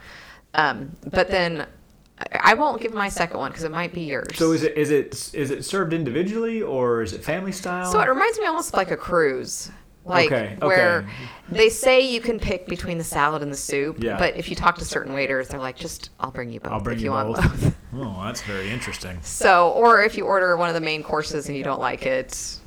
[0.54, 4.38] Um, but then I I won't give my second one because it might be yours.
[4.38, 7.92] So is it is it is it served individually or is it family style?
[7.92, 9.72] So it reminds me almost of like a cruise.
[10.08, 11.10] Like Okay, where okay.
[11.50, 14.18] they say you can pick between the salad and the soup, Yeah.
[14.18, 16.80] but if you talk to certain waiters, they're like, just I'll bring you both I'll
[16.80, 17.62] bring if you, you, want both.
[17.62, 17.76] both.
[17.96, 19.18] oh, that's very interesting.
[19.22, 22.58] So, or if you order one of the main courses and you don't like it,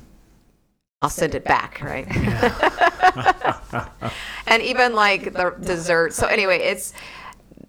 [1.01, 2.05] I'll send it back, right?
[4.47, 6.13] and even like the dessert.
[6.13, 6.93] So anyway, it's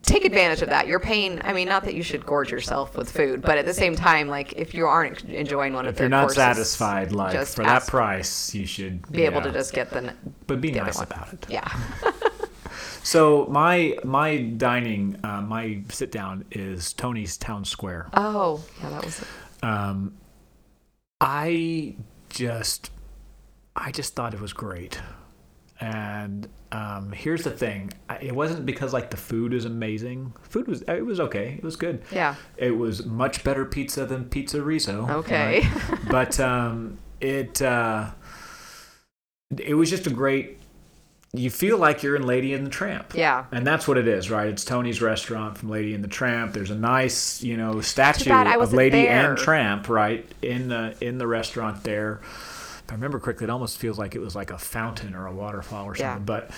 [0.03, 0.87] take advantage of that.
[0.87, 1.41] You're paying.
[1.43, 4.29] I mean, not that you should gorge yourself with food, but at the same time,
[4.29, 7.57] like if you aren't enjoying one of If their you're not courses, satisfied, like just
[7.57, 10.15] for that price, you should be able to just get the
[10.47, 11.07] But be the other nice one.
[11.07, 11.47] about it.
[11.49, 11.69] yeah.
[13.05, 18.09] So my my dining, uh, my sit down is Tony's Town Square.
[18.15, 19.25] Oh, yeah, that was.
[19.61, 20.15] Um,
[21.21, 21.97] I
[22.29, 22.91] just,
[23.75, 25.01] I just thought it was great.
[25.83, 30.33] And um, here's the thing: it wasn't because like the food is amazing.
[30.43, 31.57] Food was it was okay.
[31.59, 32.05] It was good.
[32.13, 32.37] Yeah.
[32.57, 35.09] It was much better pizza than Pizza Rizzo.
[35.11, 35.67] Okay.
[35.67, 35.99] right?
[36.09, 38.11] but um, it uh,
[39.59, 40.59] it was just a great.
[41.35, 43.15] You feel like you're in Lady and the Tramp.
[43.15, 43.47] Yeah.
[43.51, 44.49] And that's what it is, right?
[44.49, 46.53] It's Tony's restaurant from Lady and the Tramp.
[46.53, 49.31] There's a nice, you know, statue of Lady there.
[49.31, 52.21] and Tramp, right, in the in the restaurant there.
[52.93, 55.87] I remember correctly, it almost feels like it was like a fountain or a waterfall
[55.87, 56.05] or something.
[56.05, 56.19] Yeah.
[56.19, 56.51] But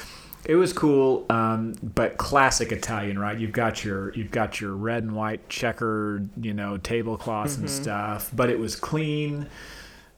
[0.44, 3.38] it was cool, um, but classic Italian, right?
[3.38, 7.82] You've got your you've got your red and white checkered, you know, tablecloths and Mm-hmm.
[7.84, 8.30] stuff.
[8.34, 9.46] But it was clean.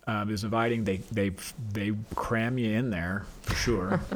[0.06, 0.84] Um, it was inviting.
[0.84, 1.32] They they
[1.72, 4.00] they cram you in there for sure.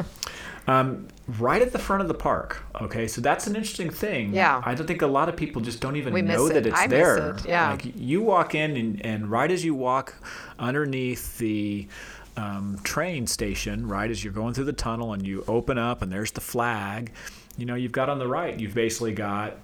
[0.71, 2.63] um, right at the front of the park.
[2.81, 4.33] Okay, so that's an interesting thing.
[4.35, 4.63] Yeah.
[4.65, 6.55] I don't think a lot of people just don't even We miss know it.
[6.55, 7.31] that it's I miss there.
[7.31, 7.71] it, yeah.
[7.73, 10.15] Like you walk in and, and right as you walk
[10.59, 11.89] underneath the
[12.37, 16.11] um, train station, right as you're going through the tunnel and you open up and
[16.13, 17.13] there's the flag,
[17.57, 19.57] you know, you've got on the right, you've basically got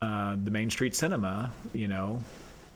[0.00, 2.22] uh, the Main Street Cinema, you know,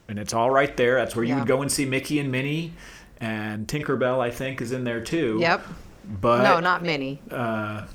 [0.08, 0.96] and it's all right there.
[0.96, 1.38] That's where you Yeah.
[1.38, 2.72] would go and see Mickey and Minnie,
[3.20, 5.38] and Tinkerbell, I think, is in there too.
[5.40, 5.66] Yep.
[6.08, 7.20] But no, not Minnie.
[7.30, 7.86] uh,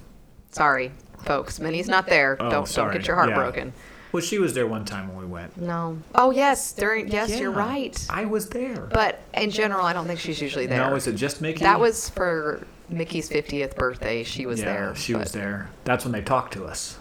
[0.52, 0.92] Sorry,
[1.26, 1.60] folks.
[1.60, 2.38] Minnie's not there.
[2.40, 3.36] Oh, don't don't get your heart Yeah.
[3.36, 3.74] broken.
[4.12, 5.56] well, she was there one time when we went.
[5.58, 6.00] No.
[6.16, 8.04] Oh yes, during yes, you're right.
[8.10, 8.88] I was there.
[8.92, 10.90] But in general, I don't think she's usually there.
[10.90, 11.64] No, is it just Mickey?
[11.64, 14.24] that was for Mickey's 50th birthday.
[14.24, 14.96] She was yeah, there.
[14.96, 15.70] she was there.
[15.84, 16.98] That's when they talked to us.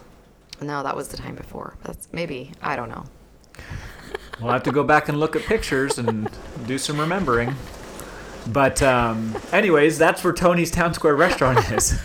[0.61, 1.75] No, that was the time before.
[1.83, 3.05] That's maybe I don't know.
[4.41, 6.29] We'll have to go back and look at pictures and
[6.67, 7.55] do some remembering.
[8.51, 11.99] But um, anyways, that's where Tony's Town Square Restaurant is.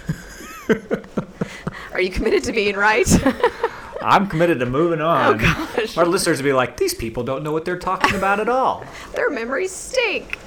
[1.93, 3.07] Are you committed to being right?
[4.03, 5.35] I'm committed to moving on.
[5.35, 5.97] Oh, gosh.
[5.97, 8.85] Our listeners will be like, these people don't know what they're talking about at all.
[9.15, 10.39] Their memories stink.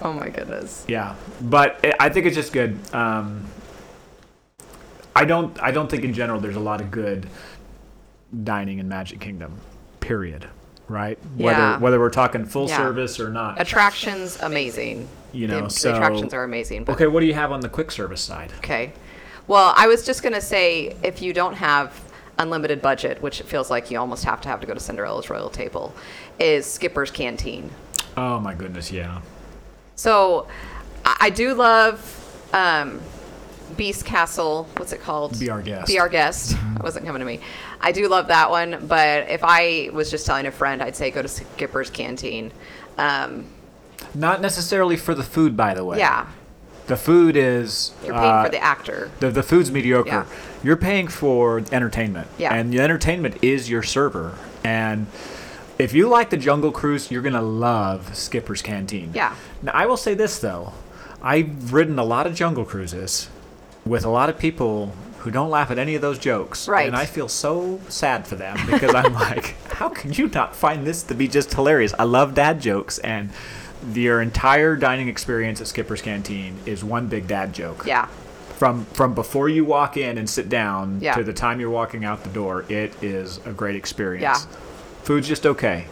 [0.00, 0.84] Oh my goodness.
[0.88, 2.76] Yeah, but I- I think it's just good.
[2.92, 3.46] Um,
[5.14, 5.56] I don't.
[5.62, 7.28] I don't think in general there's a lot of good
[8.42, 9.58] dining in Magic Kingdom.
[10.00, 10.48] Period.
[10.92, 11.18] Right?
[11.36, 11.46] Yeah.
[11.46, 12.76] Whether whether we're talking full Yeah.
[12.76, 13.60] service or not.
[13.60, 15.08] Attractions, amazing.
[15.32, 16.84] You know, the, so- attractions are amazing.
[16.84, 18.52] But okay, what do you have on the quick service side?
[18.58, 18.92] Okay.
[19.48, 22.00] Well, I was just going to say if you don't have
[22.38, 25.28] unlimited budget, which it feels like you almost have to have to go to Cinderella's
[25.28, 25.94] Royal Table,
[26.38, 27.70] is Skipper's Canteen.
[28.16, 29.20] Oh my goodness, yeah.
[29.96, 30.46] So
[31.04, 33.00] I, I do love um,
[33.76, 34.68] Beast Castle.
[34.76, 35.38] What's it called?
[35.38, 35.86] Be Our Guest.
[35.88, 36.56] Be Our Guest.
[36.76, 37.40] It wasn't coming to me.
[37.80, 41.10] I do love that one, but if I was just telling a friend, I'd say
[41.10, 42.52] go to Skipper's Canteen.
[42.98, 43.46] Um,
[44.14, 45.98] Not necessarily for the food, by the way.
[45.98, 46.26] yeah,
[46.86, 47.92] The food is.
[48.04, 49.10] you're paying uh, for the actor.
[49.20, 50.08] The, the food's mediocre.
[50.08, 50.26] Yeah.
[50.62, 52.28] You're paying for entertainment.
[52.38, 52.54] Yeah.
[52.54, 54.36] And the entertainment is your server.
[54.64, 55.06] And
[55.78, 59.10] if you like the Jungle Cruise, you're going to love Skipper's Canteen.
[59.14, 59.34] Yeah.
[59.62, 60.72] Now, I will say this, though.
[61.20, 63.28] I've ridden a lot of Jungle Cruises
[63.84, 66.66] with a lot of people who don't laugh at any of those jokes.
[66.68, 66.86] Right.
[66.86, 70.84] And I feel so sad for them because I'm like, how can you not find
[70.86, 71.94] this to be just hilarious?
[71.98, 72.98] I love dad jokes.
[72.98, 73.30] And
[73.92, 78.06] your entire dining experience at Skipper's Canteen is one big dad joke Yeah.
[78.56, 81.14] from from before you walk in and sit down Yeah.
[81.14, 84.22] to the time you're walking out the door, it is a great experience.
[84.50, 84.56] Yeah.
[85.02, 85.86] Food's just okay.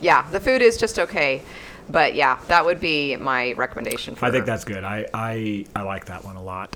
[0.00, 1.42] Yeah, the food is just okay.
[1.88, 4.82] But yeah, that would be my recommendation for I think that's good.
[4.84, 6.74] I I, I like that one a lot.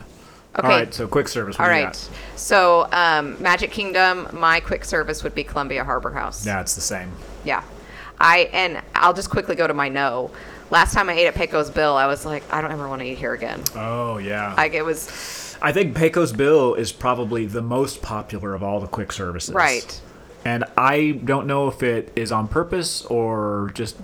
[0.57, 0.67] Okay.
[0.67, 1.59] All right, so quick service.
[1.61, 1.95] All right.
[2.37, 6.45] So, um, Magic Kingdom, my quick service would be Columbia Harbor House.
[6.45, 7.13] Yeah, it's the same.
[7.45, 7.63] Yeah.
[8.21, 10.31] I and I'll just quickly go to my no.
[10.71, 13.07] Last time I ate at Pecos Bill, I was like, I don't ever want to
[13.07, 13.63] eat here again.
[13.77, 14.55] Oh yeah.
[14.57, 18.87] Like it was I think Pecos Bill is probably the most popular of all the
[18.87, 19.55] quick services.
[19.55, 20.01] right.
[20.45, 23.97] And I don't know if it is on purpose or just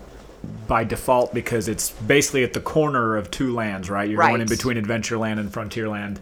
[0.67, 4.09] by default because it's basically at the corner of two lands, right?
[4.09, 4.49] You're going in Right.
[4.49, 6.19] between Adventureland and Frontierland.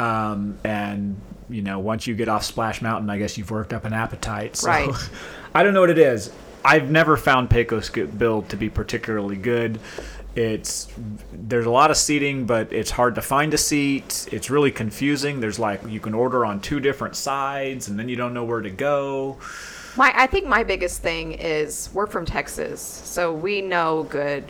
[0.00, 1.16] Um, and,
[1.48, 4.56] you know, once you get off Splash Mountain, I guess you've worked up an appetite.
[4.56, 4.90] So Right.
[5.54, 6.30] I don't know what it is.
[6.64, 9.78] I've never found Pecos Bill to be particularly good.
[10.34, 10.88] It's
[11.32, 14.28] there's a lot of seating, but it's hard to find a seat.
[14.32, 15.40] It's really confusing.
[15.40, 18.60] There's like you can order on two different sides, and then you don't know where
[18.60, 19.38] to go.
[19.96, 24.44] My I think my biggest thing is we're from Texas, so we know good.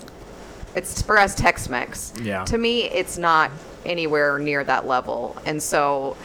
[0.74, 2.12] It's for us Tex-Mex.
[2.20, 2.44] Yeah.
[2.44, 3.50] To me, it's not
[3.87, 6.16] anywhere near that level, and so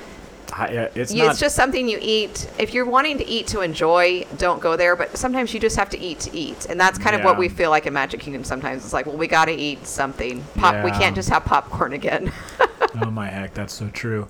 [0.54, 1.32] I, uh, it's you, not.
[1.32, 2.50] it's just something you eat.
[2.60, 4.96] If you're wanting to eat to enjoy, don't go there.
[4.96, 7.50] But sometimes you just have to eat to eat, and that's kind of what we
[7.50, 8.44] feel like in Magic Kingdom.
[8.44, 10.44] Sometimes it's like, well, we got to eat something.
[10.56, 10.84] Pop.
[10.84, 12.32] We can't just have popcorn again.
[13.02, 14.28] oh my heck, that's so true.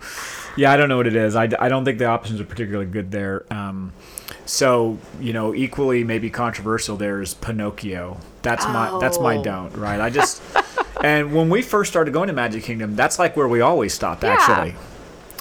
[0.55, 1.35] Yeah, I don't know what it is.
[1.35, 3.45] I, I don't think the options are particularly good there.
[3.49, 3.93] Um,
[4.45, 8.19] so you know, equally maybe controversial there is Pinocchio.
[8.41, 9.43] That's my that's my Oh.
[9.43, 9.99] don't right.
[9.99, 10.41] I just
[11.03, 14.23] and when we first started going to Magic Kingdom, that's like where we always stopped
[14.23, 14.37] Yeah.
[14.39, 14.75] actually,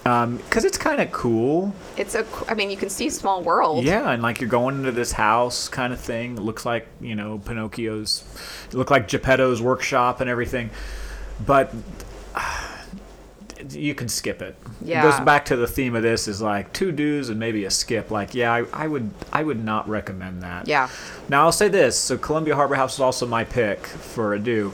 [0.05, 1.75] um, because it's kind of cool.
[1.97, 2.25] it's a.
[2.49, 3.85] I mean, you can see Small World.
[3.85, 6.37] Yeah, and like you're going into this house kind of thing.
[6.37, 8.25] It looks like you know Pinocchio's,
[8.73, 10.71] look like Geppetto's workshop and everything,
[11.45, 11.73] but
[13.71, 14.57] you can skip it.
[14.83, 15.03] It Yeah.
[15.03, 18.11] goes back to the theme of this is like two do's and maybe a skip.
[18.11, 20.67] Like yeah, I, I would I would not recommend that.
[20.69, 20.89] Yeah.
[21.29, 24.73] Now I'll say this: so Columbia Harbor House is also my pick for a do.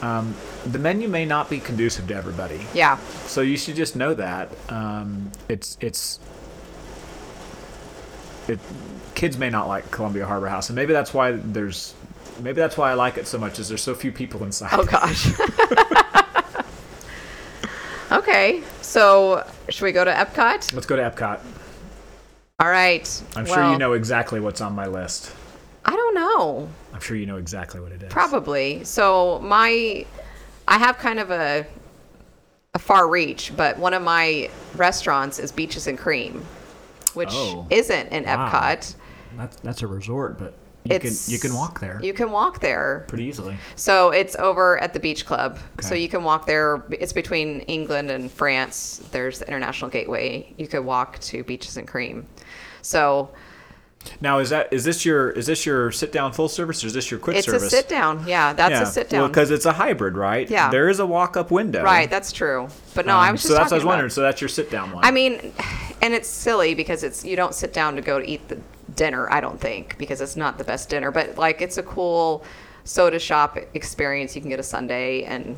[0.00, 0.34] Um,
[0.66, 2.66] the menu may not be conducive to everybody.
[2.74, 2.98] Yeah.
[3.26, 6.18] So you should just know that um, it's it's
[8.48, 8.58] it.
[9.14, 11.94] Kids may not like Columbia Harbor House, and maybe that's why there's
[12.40, 13.58] maybe that's why I like it so much.
[13.58, 14.70] Is there's so few people inside.
[14.72, 15.28] Oh gosh.
[18.18, 18.62] okay.
[18.80, 20.72] So should we go to Epcot?
[20.74, 21.40] Let's go to Epcot.
[22.60, 23.22] All right.
[23.36, 25.32] I'm sure you know exactly what's on my list.
[25.84, 26.68] I don't know.
[26.94, 28.12] I'm sure you know exactly what it is.
[28.12, 28.84] Probably.
[28.84, 30.06] So my,
[30.68, 31.66] I have kind of a,
[32.74, 36.44] a far reach, but one of my restaurants is Beaches and Cream,
[37.14, 37.66] which Oh.
[37.70, 38.48] isn't in Wow.
[38.48, 38.94] Epcot.
[39.36, 42.60] That's that's a resort, but you It's can you can walk there You can walk
[42.60, 43.04] there.
[43.08, 43.56] pretty easily.
[43.76, 45.58] So it's over at the Beach Club.
[45.80, 46.82] So you can walk there.
[46.90, 49.00] It's between England and France.
[49.12, 50.52] There's the International Gateway.
[50.56, 52.26] You could walk to Beaches and Cream.
[52.82, 53.30] So
[54.20, 56.94] Now is that is this your is this your sit down full service or is
[56.94, 57.62] this your quick it's service?
[57.62, 58.26] a sit down.
[58.26, 59.28] Yeah, that's a sit down.
[59.28, 60.50] because it's a hybrid, right?
[60.50, 60.68] Yeah.
[60.70, 61.84] There is a walk up window.
[61.84, 62.66] right, that's true.
[62.96, 64.10] But no, I Um, was just so that's what I was about- wondering.
[64.10, 65.04] So that's your sit down one.
[65.04, 65.52] I mean,
[66.02, 68.58] and it's silly because it's you don't sit down to go to eat the
[69.02, 69.28] dinner.
[69.32, 72.44] I don't think because it's not the best dinner, but like it's a cool
[72.84, 74.36] soda shop experience.
[74.36, 75.56] You can get a sundae, and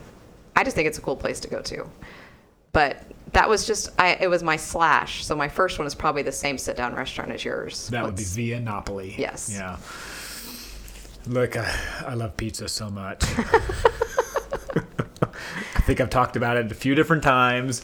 [0.56, 1.86] I just think it's a cool place to go to.
[2.72, 4.14] But that was just I.
[4.14, 5.26] It was my slash.
[5.26, 7.88] So my first one is probably the same sit down restaurant as yours.
[7.88, 9.14] that would be Via Napoli.
[9.18, 9.50] Yes.
[9.52, 9.76] Yeah.
[11.26, 11.70] Look, I,
[12.06, 13.22] I love pizza so much.
[15.76, 17.82] I think I've talked about it a few different times.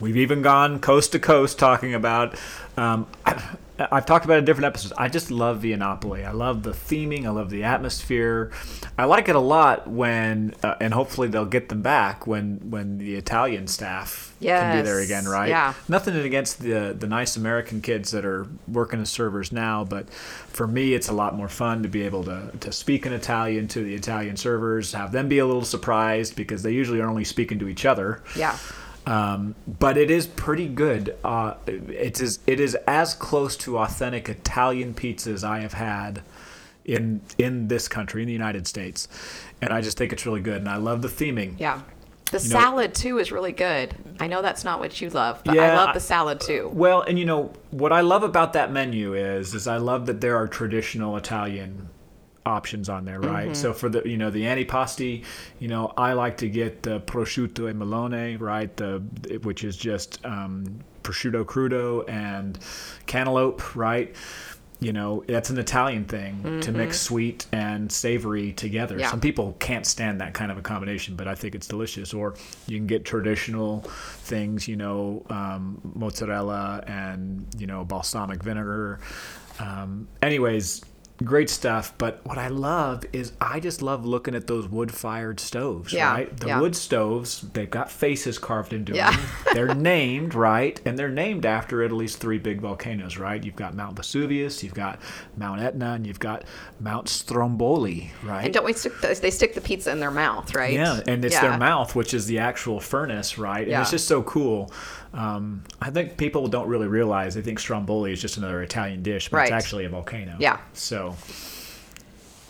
[0.00, 2.38] We've even gone coast to coast talking about.
[2.76, 3.56] Um, I,
[3.90, 4.92] I've talked about it in different episodes.
[4.96, 6.24] I just love Via Napoli.
[6.24, 7.26] I love the theming.
[7.26, 8.50] I love the atmosphere.
[8.98, 12.98] I like it a lot when, uh, and hopefully they'll get them back when when
[12.98, 15.48] the Italian staff can be there again, right?
[15.48, 15.74] Yeah.
[15.88, 20.66] Nothing against the the nice American kids that are working as servers now, but for
[20.66, 23.82] me, it's a lot more fun to be able to to speak in Italian to
[23.82, 27.58] the Italian servers, have them be a little surprised because they usually are only speaking
[27.58, 28.22] to each other.
[28.36, 28.56] Yeah.
[29.06, 31.16] Um, but it is pretty good.
[31.24, 36.22] Uh, it is it is as close to authentic Italian pizza as I have had
[36.84, 39.08] in in this country in the United States,
[39.60, 40.58] and I just think it's really good.
[40.58, 41.54] And I love the theming.
[41.58, 41.80] Yeah.
[42.30, 43.94] The You know- salad too is really good.
[44.18, 46.70] I know that's not what you love, but I love the salad too.
[46.72, 50.20] Well, and you know what I love about that menu is is I love that
[50.20, 51.88] there are traditional Italian
[52.44, 53.46] options on there, right?
[53.46, 53.54] Mm-hmm.
[53.54, 55.24] So for the you know the antipasti,
[55.58, 58.74] you know I like to get the prosciutto e melone, right?
[58.76, 59.02] The
[59.42, 62.58] which is just um, prosciutto crudo and
[63.06, 64.14] cantaloupe, right?
[64.80, 68.94] You know that's an Italian thing to mix sweet and savory together.
[68.94, 69.00] Mm-hmm.
[69.02, 69.10] Yeah.
[69.10, 72.12] Some people can't stand that kind of a combination, but I think it's delicious.
[72.12, 72.34] Or
[72.66, 78.98] you can get traditional things, you know, um, mozzarella and you know balsamic vinegar.
[79.60, 80.82] Um, anyways,
[81.24, 81.92] great stuff.
[81.98, 85.92] But what I love is I just love looking at those wood-fired stoves.
[85.92, 86.60] Yeah, Right, the yeah.
[86.60, 87.42] wood stoves.
[87.52, 89.10] They've got faces carved into Yeah.
[89.10, 89.20] them.
[89.54, 93.18] They're named right, and they're named after at least three big volcanoes.
[93.18, 94.98] Right, you've got Mount Vesuvius, you've got
[95.36, 96.44] Mount Etna, and you've got
[96.80, 98.12] Mount Stromboli.
[98.24, 98.44] Right.
[98.46, 100.72] And don't we stick the, they stick the pizza in their mouth, right?
[100.72, 103.62] Yeah, and it's their mouth, which is the actual furnace, right?
[103.62, 103.82] And Yeah.
[103.82, 104.70] it's just so cool.
[105.14, 109.28] Um, I think people don't really realize they think stromboli is just another Italian dish,
[109.28, 110.36] but it's actually a volcano.
[110.38, 110.58] Yeah.
[110.72, 111.14] So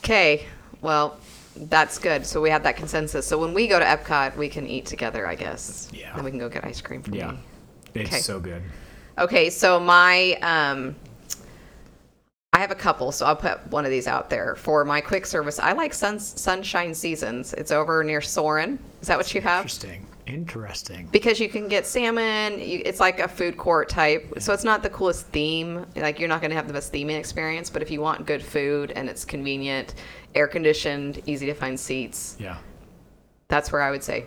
[0.05, 0.47] Okay.
[0.81, 1.17] Well,
[1.57, 2.27] that's good.
[2.27, 3.27] So we have that consensus.
[3.27, 5.89] So when we go to Epcot, we can eat together, I guess.
[5.93, 6.15] Yeah.
[6.15, 7.39] And we can go get ice cream for yeah, me.
[7.95, 8.21] it's Okay.
[8.21, 8.63] so good.
[9.19, 10.97] Okay, so my um
[12.55, 15.25] I have a couple, so I'll put one of these out there for my quick
[15.25, 15.59] service.
[15.59, 17.55] I like sun, Sunshine Seasons.
[17.55, 18.79] It's over near Soarin'.
[19.01, 19.61] Is that what you have?
[19.61, 20.07] Interesting.
[20.33, 21.09] Interesting.
[21.13, 22.59] Because you can get salmon.
[22.59, 25.85] You, it's like a food court type, so it's not the coolest theme.
[25.95, 28.43] Like you're not going to have the best theming experience, but if you want good
[28.43, 29.95] food and it's convenient,
[30.35, 32.57] air conditioned, easy to find seats, Yeah.
[33.49, 34.25] that's where I would say.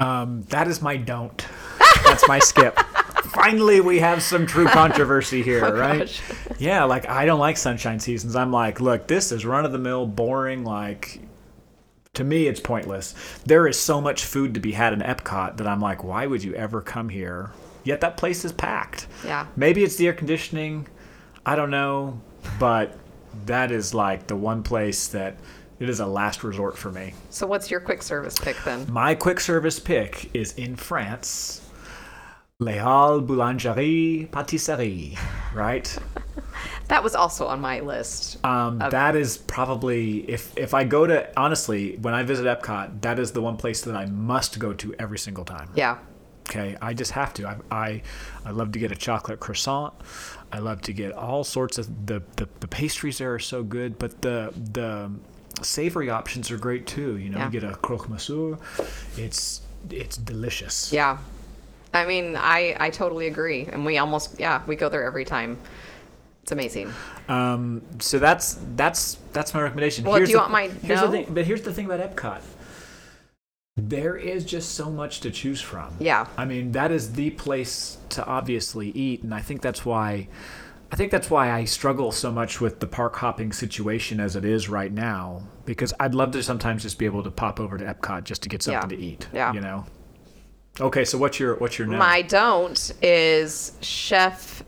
[0.00, 1.46] Um, that is my don't.
[2.04, 2.78] That's my skip.
[3.32, 6.00] Finally, we have some true controversy here, Oh, right?
[6.00, 6.20] gosh.
[6.58, 8.36] Yeah, like I don't like sunshine seasons.
[8.36, 10.64] I'm like, look, this is run of the mill, boring.
[10.64, 11.20] Like,
[12.16, 13.14] to me, it's pointless.
[13.44, 16.42] There is so much food to be had in Epcot that I'm like, why would
[16.42, 17.52] you ever come here?
[17.84, 19.06] Yet that place is packed.
[19.24, 19.46] Yeah.
[19.54, 20.88] Maybe it's the air conditioning.
[21.44, 22.20] I don't know,
[22.58, 22.98] but
[23.44, 25.36] that is like the one place that
[25.78, 27.14] it is a last resort for me.
[27.30, 28.90] So what's your quick service pick then?
[28.90, 31.65] My quick service pick is in France.
[32.58, 35.16] Les Halles Boulangerie Patisserie,
[35.54, 35.98] right?
[36.88, 38.42] That was also on my list.
[38.44, 43.18] Um, that is probably if if I go to honestly when I visit Epcot, that
[43.18, 45.68] is the one place that I must go to every single time.
[45.74, 45.98] Yeah.
[46.48, 47.48] Okay, I just have to.
[47.48, 48.02] I I,
[48.44, 49.94] I love to get a chocolate croissant.
[50.52, 53.98] I love to get all sorts of the, the the pastries there are so good,
[53.98, 55.10] but the the
[55.62, 57.18] savory options are great too.
[57.18, 57.46] You know, Yeah.
[57.46, 58.56] you get a croque monsieur.
[59.16, 60.92] It's it's delicious.
[60.92, 61.18] Yeah.
[61.94, 63.66] I mean, I, I totally agree.
[63.66, 65.58] And we almost, yeah, we go there every time.
[66.42, 66.92] It's amazing.
[67.28, 70.04] Um, so that's that's that's my recommendation.
[70.04, 71.06] Well, do you the, want my here's no?
[71.06, 72.40] the thing, but here's the thing about Epcot.
[73.76, 75.94] There is just so much to choose from.
[75.98, 76.26] Yeah.
[76.38, 80.28] I mean, that is the place to obviously eat, and I think that's why,
[80.90, 84.46] I think that's why I struggle so much with the park hopping situation as it
[84.46, 85.42] is right now.
[85.66, 88.48] Because I'd love to sometimes just be able to pop over to Epcot just to
[88.48, 88.96] get something Yeah.
[88.96, 89.28] to eat.
[89.34, 89.52] Yeah.
[89.52, 89.84] You know.
[90.80, 91.96] Okay, so what's your what's your no?
[91.96, 94.62] My don't is Chef,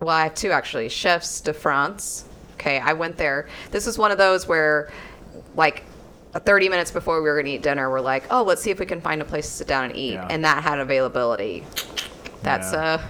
[0.00, 0.88] well, I have two actually.
[0.88, 2.24] Chefs de France.
[2.54, 3.48] Okay, I went there.
[3.70, 4.90] This is one of those where,
[5.54, 5.84] like,
[6.32, 8.80] 30 minutes before we were going to eat dinner, we're like, oh, let's see if
[8.80, 10.14] we can find a place to sit down and eat.
[10.14, 10.26] Yeah.
[10.28, 11.64] And that had availability.
[12.42, 12.78] That's Yeah.
[12.80, 13.02] uh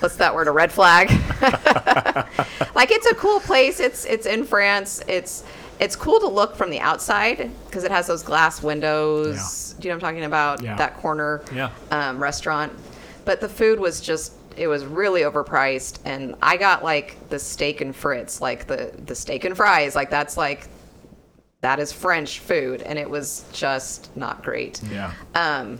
[0.00, 0.48] what's that word?
[0.48, 1.10] A red flag.
[2.74, 3.80] like it's a cool place.
[3.80, 5.02] It's it's in France.
[5.08, 5.44] It's
[5.78, 9.69] it's cool to look from the outside because it has those glass windows.
[9.80, 10.62] Do you know what I'm talking about?
[10.62, 10.76] Yeah.
[10.76, 11.70] That corner Yeah.
[11.90, 12.72] um, restaurant.
[13.24, 17.80] But the food was just it was really overpriced and I got like the steak
[17.80, 20.68] and frites, like the the steak and fries, like that's like
[21.62, 24.80] that is French food and it was just not great.
[24.90, 25.12] Yeah.
[25.34, 25.78] Um,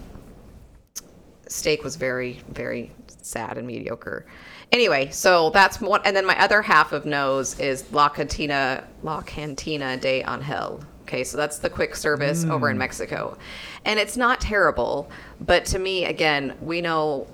[1.48, 2.92] steak was very, very
[3.22, 4.26] sad and mediocre.
[4.72, 6.00] Anyway, so that's one.
[6.04, 10.80] And then my other half of nose is La Cantina, La Cantina de Angel.
[11.10, 12.78] Okay, so that's the quick service over in mm.
[12.78, 13.36] Mexico.
[13.84, 17.26] And it's not terrible, but to me, again, we know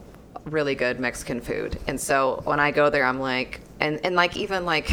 [0.46, 1.78] really good Mexican food.
[1.86, 4.90] And so when I go there, I'm like, and, and like, even like,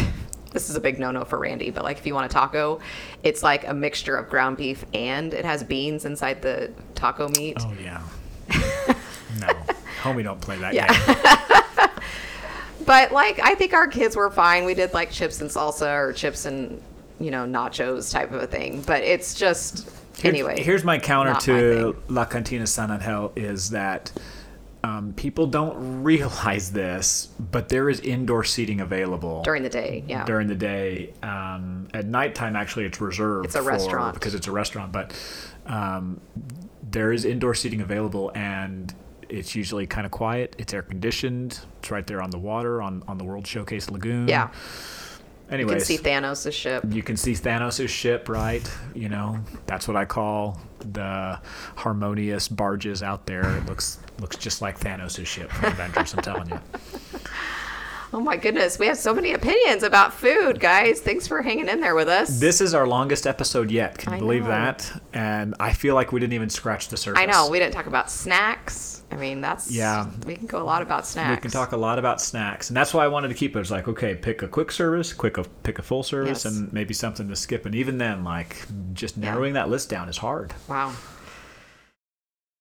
[0.52, 2.82] this is a big no no for Randy, but like, if you want a taco,
[3.24, 7.56] it's like a mixture of ground beef and it has beans inside the taco meat.
[7.62, 8.02] Oh yeah.
[9.40, 9.48] no,
[10.02, 10.88] homie, don't play that Yeah.
[10.92, 11.90] game.
[12.86, 14.66] But like, I think our kids were fine.
[14.66, 16.82] We did like chips and salsa or chips and,
[17.24, 18.82] you know, nachos type of a thing.
[18.86, 20.62] But it's just, Here's- anyway.
[20.62, 21.96] here's my counter not my to.
[22.10, 24.12] La Cantina San Angel is that
[24.84, 30.04] um, people don't realize this, but there is indoor seating available during the day.
[30.08, 30.26] Yeah.
[30.26, 31.14] during the day.
[31.24, 33.46] Um, at nighttime, actually, it's reserved.
[33.46, 34.14] It's a for- restaurant.
[34.14, 34.92] because it's a restaurant.
[34.92, 35.14] But
[35.66, 36.20] um,
[36.92, 38.94] there is indoor seating available, and
[39.30, 40.54] it's usually kind of quiet.
[40.60, 41.62] It's air conditioned.
[41.80, 44.28] It's right there on the water on on the World Showcase Lagoon.
[44.28, 44.50] yeah.
[45.60, 46.84] You can see Thanos' ship.
[46.90, 48.68] you can see Thanos' ship, right?
[48.94, 51.40] You know, that's what I call the
[51.76, 53.58] harmonious barges out there.
[53.58, 56.14] It looks looks just like Thanos' ship from Avengers.
[56.14, 56.60] I'm telling you.
[58.16, 61.02] Oh my goodness, we have so many opinions about food, guys.
[61.02, 62.40] Thanks for hanging in there with us.
[62.40, 63.98] This is our longest episode yet.
[63.98, 64.50] Can you I believe know.
[64.50, 65.02] that?
[65.14, 67.20] And I feel like we didn't even scratch the surface.
[67.20, 69.02] I know we didn't talk about snacks.
[69.12, 70.12] I mean, that's Yeah.
[70.28, 71.32] We can go a lot about snacks.
[71.38, 73.58] We can talk a lot about snacks, and that's why I wanted to keep it.
[73.58, 76.54] It was like, okay, pick a quick service, quick a, pick a full service, Yes.
[76.54, 77.66] and maybe something to skip.
[77.66, 78.58] And even then, like,
[78.94, 79.32] just Yeah.
[79.32, 80.54] narrowing that list down is hard.
[80.68, 80.92] Wow.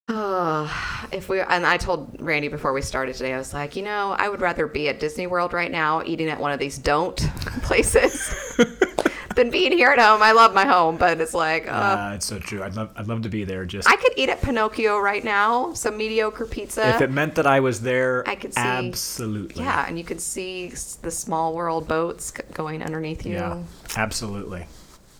[0.09, 3.83] Oh, if we and I told Randy before we started today, I was like, you
[3.83, 6.77] know, I would rather be at Disney World right now, eating at one of these
[6.77, 7.15] don't
[7.63, 8.35] places,
[9.37, 10.21] than being here at home.
[10.21, 12.61] I love my home, but it's like, uh, Uh, it's so true.
[12.61, 13.63] I'd love, I'd love to be there.
[13.65, 16.89] Just I could eat at Pinocchio right now, some mediocre pizza.
[16.89, 19.63] if it meant that I was there, I could see- absolutely.
[19.63, 20.67] yeah, and you could see
[21.01, 23.35] the small world boats going underneath you.
[23.35, 23.63] Yeah,
[23.95, 24.65] absolutely.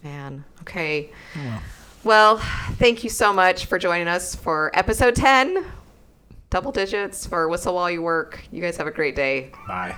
[0.03, 1.09] Man, okay.
[1.37, 1.61] well.
[2.03, 5.65] Well, thank you so much for joining us for episode 10,
[6.49, 8.43] double digits for Whistle While You Work.
[8.51, 9.51] You guys have a great day.
[9.67, 9.95] Bye.